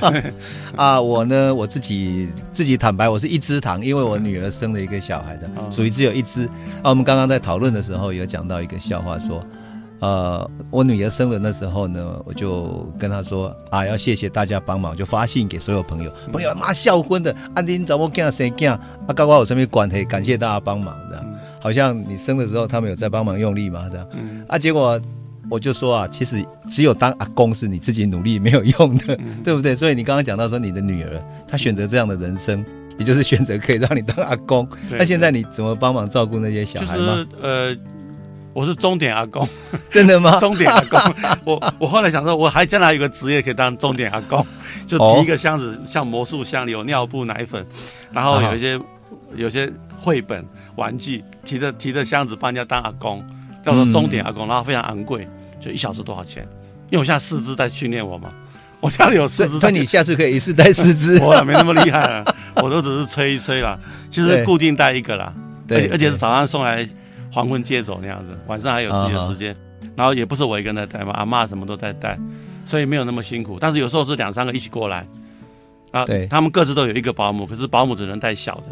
[0.75, 6.47] 啊，我呢，我自己自己坦白，我是一支堂，因为我女儿生了一个小孩的，属于只有一只。
[6.81, 9.45] 啊，我们刚刚在讨论的时候有讲到一个笑话说。
[10.03, 19.13] 呃，我女儿生的那时候呢，我就跟她说啊，要谢谢大家帮忙，就发信给所有朋友，朋友妈笑昏的，安丁找我干谁干啊？
[19.15, 21.25] 刚刚我这边管他，感谢大家帮忙，这样，
[21.61, 24.05] 好像你生的时候他们有在帮忙用力嘛，这样，
[24.49, 24.99] 啊，结果
[25.49, 29.73] 我就说啊，其实只有当阿公是你自己努力没有用的， 对不对？
[29.73, 32.61] 所以你刚刚讲到说你的女儿她选择这样的人生，
[32.97, 37.25] 也就是选择可以让你当阿公，那现在你怎么帮忙照顾那些小孩吗？
[37.41, 37.73] 呃。
[38.53, 39.47] 我是钟点阿公，
[39.89, 40.37] 真的吗？
[40.39, 40.99] 钟点阿公，
[41.43, 44.45] 我我后来想说，我还将来有个职业可以当钟点阿公，
[44.85, 47.65] 就提一个箱子，像魔术箱里有尿布、奶粉，
[48.11, 48.79] 然后有一些
[49.35, 49.67] 有些
[49.99, 50.45] 绘本、
[50.75, 53.25] 玩具，提着提着箱子帮人家当阿公，
[53.63, 55.27] 叫做钟点阿公，然后非常昂贵，
[55.59, 56.47] 就一小时多少钱？
[56.91, 58.29] 因为我现在四肢在训练我嘛，
[58.79, 62.23] 我家里有四肢，那你下次可以一次带四肢， 我没那么厉害了，
[62.57, 63.79] 我都只是吹一吹啦，
[64.11, 65.33] 其实固定带一个啦，
[65.67, 66.87] 对，而且是早上送来。
[67.33, 69.55] 黄昏接走那样子，晚上还有自己的时间，
[69.95, 72.15] 然后也不是我一个人在带嘛，阿妈什么都在带，
[72.63, 73.57] 所以没有那么辛苦。
[73.59, 75.07] 但是有时候是两三个一起过来，
[75.89, 78.67] 啊，对，他们各自都有一个保姆，可是保姆只能带小的，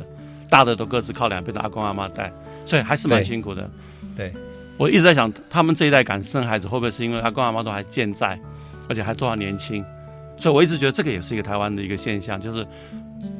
[0.47, 2.31] 大的都各自靠两边的阿公阿妈带，
[2.63, 3.67] 所以还是蛮辛苦的。
[4.15, 4.41] 对，对
[4.77, 8.39] 我一直在想，他们这一代敢生孩子，会不会是因为阿公阿妈都还健在，
[8.87, 9.83] 而且还多少年轻？
[10.37, 12.63] 所以我一直觉得这个也是一个台湾的一个现象，就是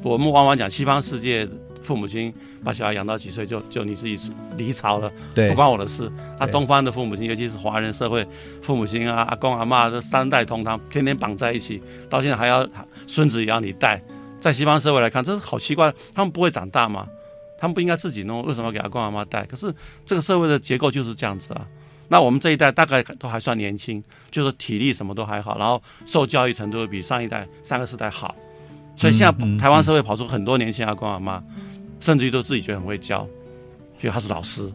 [0.01, 1.47] 我们往往讲西方世界。
[1.84, 4.19] 父母亲把小孩养到几岁就就你自己
[4.57, 6.11] 离巢了，对，不关我的事。
[6.39, 8.27] 那东方的父母亲，尤其是华人社会，
[8.61, 12.67] 父母亲啊，阿公阿妈这三代同堂，天天绑在一起，到现在还要
[13.07, 14.01] 孙子也要你带。
[14.39, 17.07] 在西方社会来看，这是好奇怪，他们不会长大吗？
[17.59, 19.45] 他们不应该自己弄，为什么要给阿公阿妈带？
[19.45, 19.71] 可是
[20.03, 21.67] 这个社会的结构就是这样子啊。
[22.07, 28.36] 那我们这一代大概都还算年轻，就是体力什么都还好，然后受教育程度会比上一代三个世代好，
[28.95, 31.39] 所以现在台湾社会跑出很多年轻阿公阿嬷。
[32.02, 33.26] 甚至于都自己觉得很会教，
[33.97, 34.70] 觉得他是老师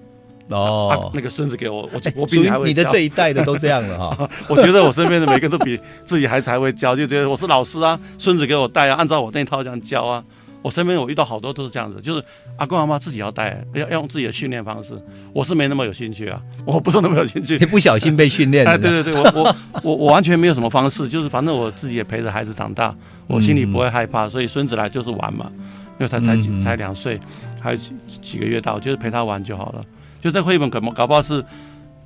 [0.49, 1.13] 哦、啊。
[1.13, 2.69] 那个孙子给我，我我比你还会教。
[2.69, 4.31] 你的这一代的都这样了哈。
[4.49, 10.25] 我觉得我身边的每个都比自己孩子还会教，就觉得我是老师啊，孙子给我带啊，按照我那套这样教啊。
[10.63, 12.25] 我身边我遇到好多都是这样子，就是
[12.57, 15.01] 阿公阿妈自己要带，要要用自己的训练方式。
[15.33, 17.57] 我是没那么有兴趣啊，我不是那么有兴趣。
[17.61, 18.73] 你不小心被训练的。
[18.73, 22.93] 哎，对对对，我我我我完全没有什么方式，就是反正我自己也陪着孩子长大，
[23.29, 25.53] 我心里不会害怕，所以孙子来就是玩嘛。
[25.99, 27.19] 因为他才几才两岁，
[27.61, 29.85] 还有几几个月大，我就是陪他玩就好了。
[30.21, 31.45] 就这绘本可能搞不好是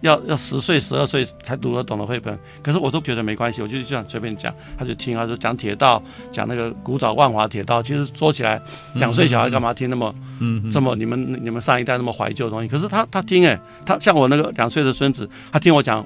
[0.01, 5.15] 要要十岁十二岁才读得懂的绘本，可是我都觉得没关系，我就这样随便讲，他就听。
[5.15, 8.61] 他说讲铁道，讲那个古早万华铁道，其实说起来
[8.95, 12.69] 两岁小孩干嘛听那么嗯这么你们你们上一代那么怀旧的东西？
[12.69, 16.05] 可是他他听哎，他像我那个两岁的孙子，他听我讲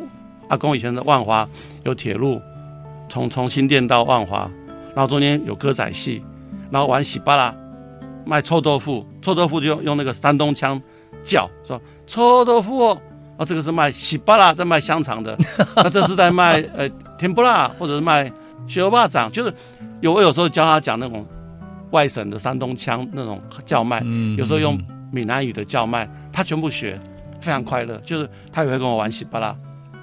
[0.48, 1.48] 阿公以前的万华
[1.84, 2.40] 有铁路，
[3.08, 4.50] 从从新店到万华，
[4.94, 6.22] 然后中间有歌仔戏，
[6.70, 7.54] 然后玩喜巴拉。
[8.24, 10.80] 卖臭豆腐，臭豆腐就用用那个山东腔
[11.22, 13.02] 叫，说臭豆腐哦，
[13.36, 15.36] 啊，这个是卖喜巴拉，在卖香肠的，
[15.76, 18.30] 那这是在卖呃甜不辣，或者是卖
[18.66, 19.52] 小巴掌，就是
[20.00, 21.24] 有我有时候教他讲那种
[21.90, 24.02] 外省的山东腔那种叫卖，
[24.36, 24.78] 有时候用
[25.12, 26.98] 闽南语的叫卖，他全部学，
[27.40, 29.54] 非常快乐，就是他也会跟我玩喜巴拉。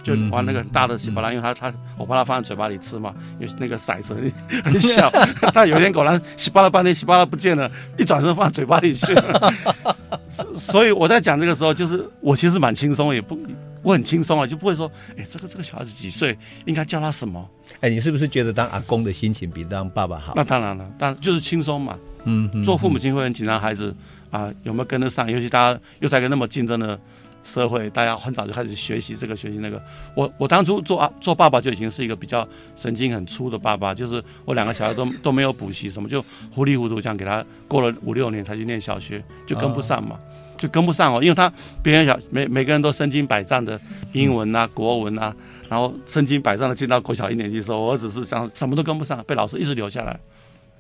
[0.04, 5.10] 就玩那个很大的喜巴拉，因为他他我把它放在嘴巴里吃嘛，因为那个骰子很 很小。
[5.54, 9.54] 他有一天果然喜巴拉半天，喜巴拉不见了，一转身放在嘴巴里去了。
[10.56, 13.38] 所以我在讲这个时候，就是我其实蛮轻松，也不
[13.84, 17.48] 我很轻松啊，就不会说，哎，这个这个小孩子几岁，应该叫他什么？
[17.82, 20.34] 哎，你是不是觉得当阿公的心情比当爸爸好？
[20.36, 21.98] 那当然了，当然就是轻松嘛。
[22.24, 23.96] 嗯，做父母亲会很紧张，孩子
[24.30, 25.30] 啊有没有跟得上？
[25.30, 27.00] 尤其大家又在一个那么竞争的。
[27.44, 29.82] 社会，大家很早就开始学习这个学习那个。
[30.16, 36.24] 我我当初做啊做爸爸就已经是一个比较神经很粗的爸爸，就是我两个小孩都 都没有补习什么，就
[36.54, 40.20] 糊里糊涂这样给他过了五六年才去念小学，就跟不上嘛，
[40.58, 43.80] 就跟不上哦，因为他别人小每每个人都身经百战的
[44.14, 45.36] 英文啊国文啊，
[45.68, 50.20] 然后身经百战的进到国小一年级的时候，我只是想什么都跟不上，被老师一直留下来，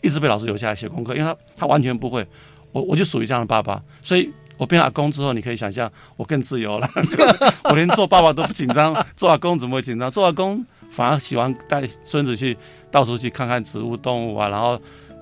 [0.01, 2.25] 一直被老师留下来写功课，因为他他完全不会，
[2.71, 4.31] 我我就属于这样的爸爸，所以。
[4.61, 6.87] 我变阿公之后，你可以想象我更自由了。
[7.65, 10.11] 我连做爸爸都不紧张，做阿公怎么会紧张？
[10.11, 12.55] 做阿公反而喜欢带孙子去
[12.91, 14.79] 到处去看看植物、动物啊，然后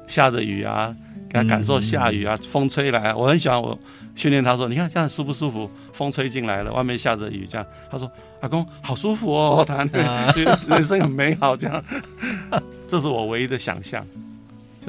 [0.07, 0.93] 下着雨啊，
[1.29, 3.79] 给他感受下雨啊，风吹来，我很喜欢我
[4.13, 5.71] 训练他说，你看这样舒不舒服？
[5.93, 8.11] 风吹进来了，外面下着雨，这样他说
[8.41, 9.85] 阿公好舒服哦，他
[10.67, 11.81] 人生很美好，这样，
[12.85, 14.05] 这是我唯一的想象，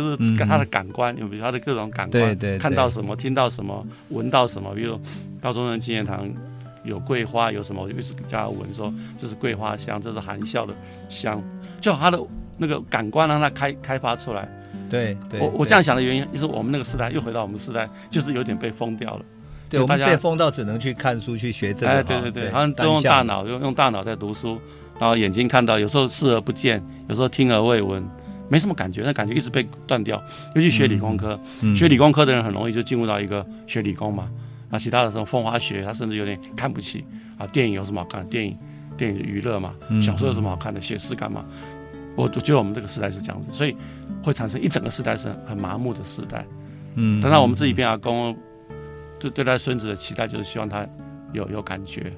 [0.01, 4.98] 就是跟他的感官，有比如他的各种感官，看到什么，听到什么，闻到什么，比如
[5.40, 6.28] 高中人纪念堂
[6.84, 10.74] 有桂花，有什么，我就一直叫他闻，说这是桂花香，这是含笑的
[11.09, 11.42] 香，
[11.80, 12.18] 就他的
[12.57, 14.48] 那个感官让他开开发出来。
[14.88, 19.24] 对，对，我我这样想的原因，就是我们那个时代又回到我们时代，就是有点被封掉了。
[19.68, 21.92] 对，我们被封到只能去看书去学这个。
[21.92, 24.59] 哎，对对对，好像都用大脑，用用大脑在读书，
[24.98, 28.03] 然后眼睛看到，有时候视而不见，有时候听而未闻，
[28.51, 30.22] 没什么感觉，那感觉一直被断掉。
[30.55, 34.28] 尤其学理工科，嗯、学理工科的人很容易就进入到一个学理工嘛。
[34.68, 37.05] 那其他的这种风花雪，他甚至有点看不起
[37.38, 37.46] 啊。
[37.46, 38.26] 电影有什么好看的？
[38.28, 38.57] 电影
[38.96, 39.72] 电影娱乐嘛，
[40.03, 40.80] 小说有什么好看的？
[40.80, 41.44] 写诗干嘛？
[42.16, 43.74] 我我觉得我们这个时代是这样子，所以
[44.22, 46.44] 会产生一整个时代是很麻木的时代。
[46.96, 48.36] 嗯，等到我们自己变阿公，
[49.18, 50.84] 对对待孙子的期待就是希望他
[51.32, 52.12] 有有感觉，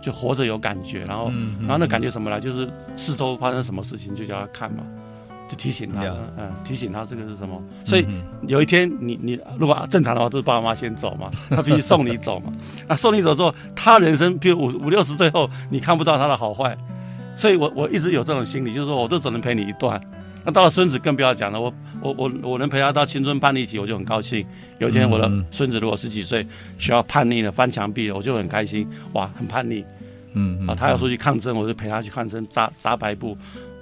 [0.00, 4.84] 就活着有感觉，然后、嗯、然后那感觉什么来，就是四周发生什么事情就叫他看嘛，
[5.52, 6.02] 就提醒他，
[6.38, 7.62] 嗯，提醒他这个是什么。
[7.84, 8.06] 所以
[8.46, 12.50] 有一天你你如果正常的话都是爸爸妈妈先走嘛， 他必须送你走嘛，
[12.88, 16.74] 啊送你走之后，他人生比如五五六十岁后你看不到他的好坏。
[17.34, 19.98] 所以我，我我一直有这种心理，就是说，我都只能陪你一段。
[20.44, 21.72] 那到了孙子更不要讲了，我
[22.02, 24.44] 我我我能陪他到青春叛逆期，我就很高兴。
[24.78, 26.46] 有一天我的孙子如果十几岁，
[26.76, 28.86] 需要叛逆了，翻墙壁了，我就很开心。
[29.14, 29.82] 哇，很叛逆，
[30.34, 33.34] 嗯啊，他要出去抗争，我就陪他去抗争，扎扎白布。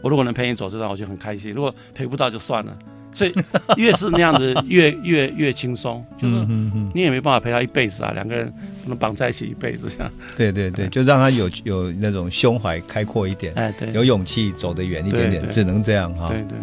[0.03, 1.53] 我如果能陪你走这段，我就很开心。
[1.53, 2.77] 如果陪不到就算了。
[3.13, 3.35] 所以
[3.77, 6.47] 越是那样子，越越越轻松，就是
[6.95, 8.49] 你也没办法陪他一辈子啊，两个人
[8.85, 10.13] 不能绑在一起一辈子这样。
[10.37, 16.29] 对对对，就让他有有那种胸怀开阔一点，哎对，有勇气走得远一点点，只能这样哈。
[16.29, 16.57] 对对。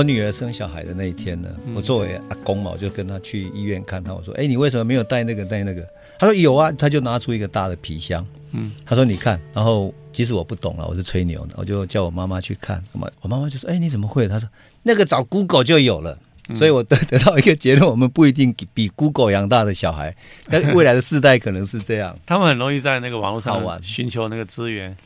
[0.00, 5.86] 我女儿生小孩的那一天呢，我作为阿公嘛，我就跟她去医院看她，我说：“哎，你为什么没有带那个带那个？”
[6.18, 9.94] 她说：“有啊。”她就拿出一个大的皮箱，嗯，她说：“你看。”然后。
[10.12, 12.82] 其实我不懂了，我是吹牛的，我就叫我妈妈去看。
[12.92, 14.48] 那么我妈妈就说：“哎，你怎么会？”她说
[14.82, 16.18] ：“那个找 Google 就有了。”
[16.56, 20.12] 所以，我得得到一个结论：我们不一定比 Google 养大的小孩，
[20.50, 22.18] 但未来的世代可能是这样。
[22.26, 24.96] 他们很容易在那个网络上寻求那个资源，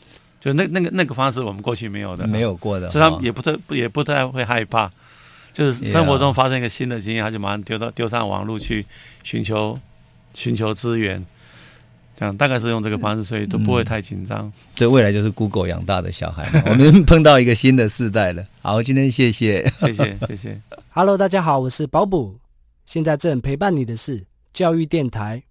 [0.45, 4.93] 就那那个那个方式，我们过去没有的，没有过的，所以他们也不太也不太会害怕。
[5.55, 8.85] 就是生活中发生一个新的经验，他就马上丢到丢上网络去
[9.23, 9.79] 寻求
[10.35, 11.25] 寻求资源。
[12.15, 14.53] 这样大概是用这个方式，所以都不会太紧张。
[14.75, 16.47] 对、嗯、未来就是 Google 养大的小孩。
[16.69, 18.45] 我们碰到一个新的世代了。
[18.61, 20.61] 好，今天谢谢，谢谢，谢谢。
[20.91, 22.37] Hello，大家好，我是保卜。
[22.85, 24.23] 现在正陪伴你的是
[24.53, 25.43] 教育电台。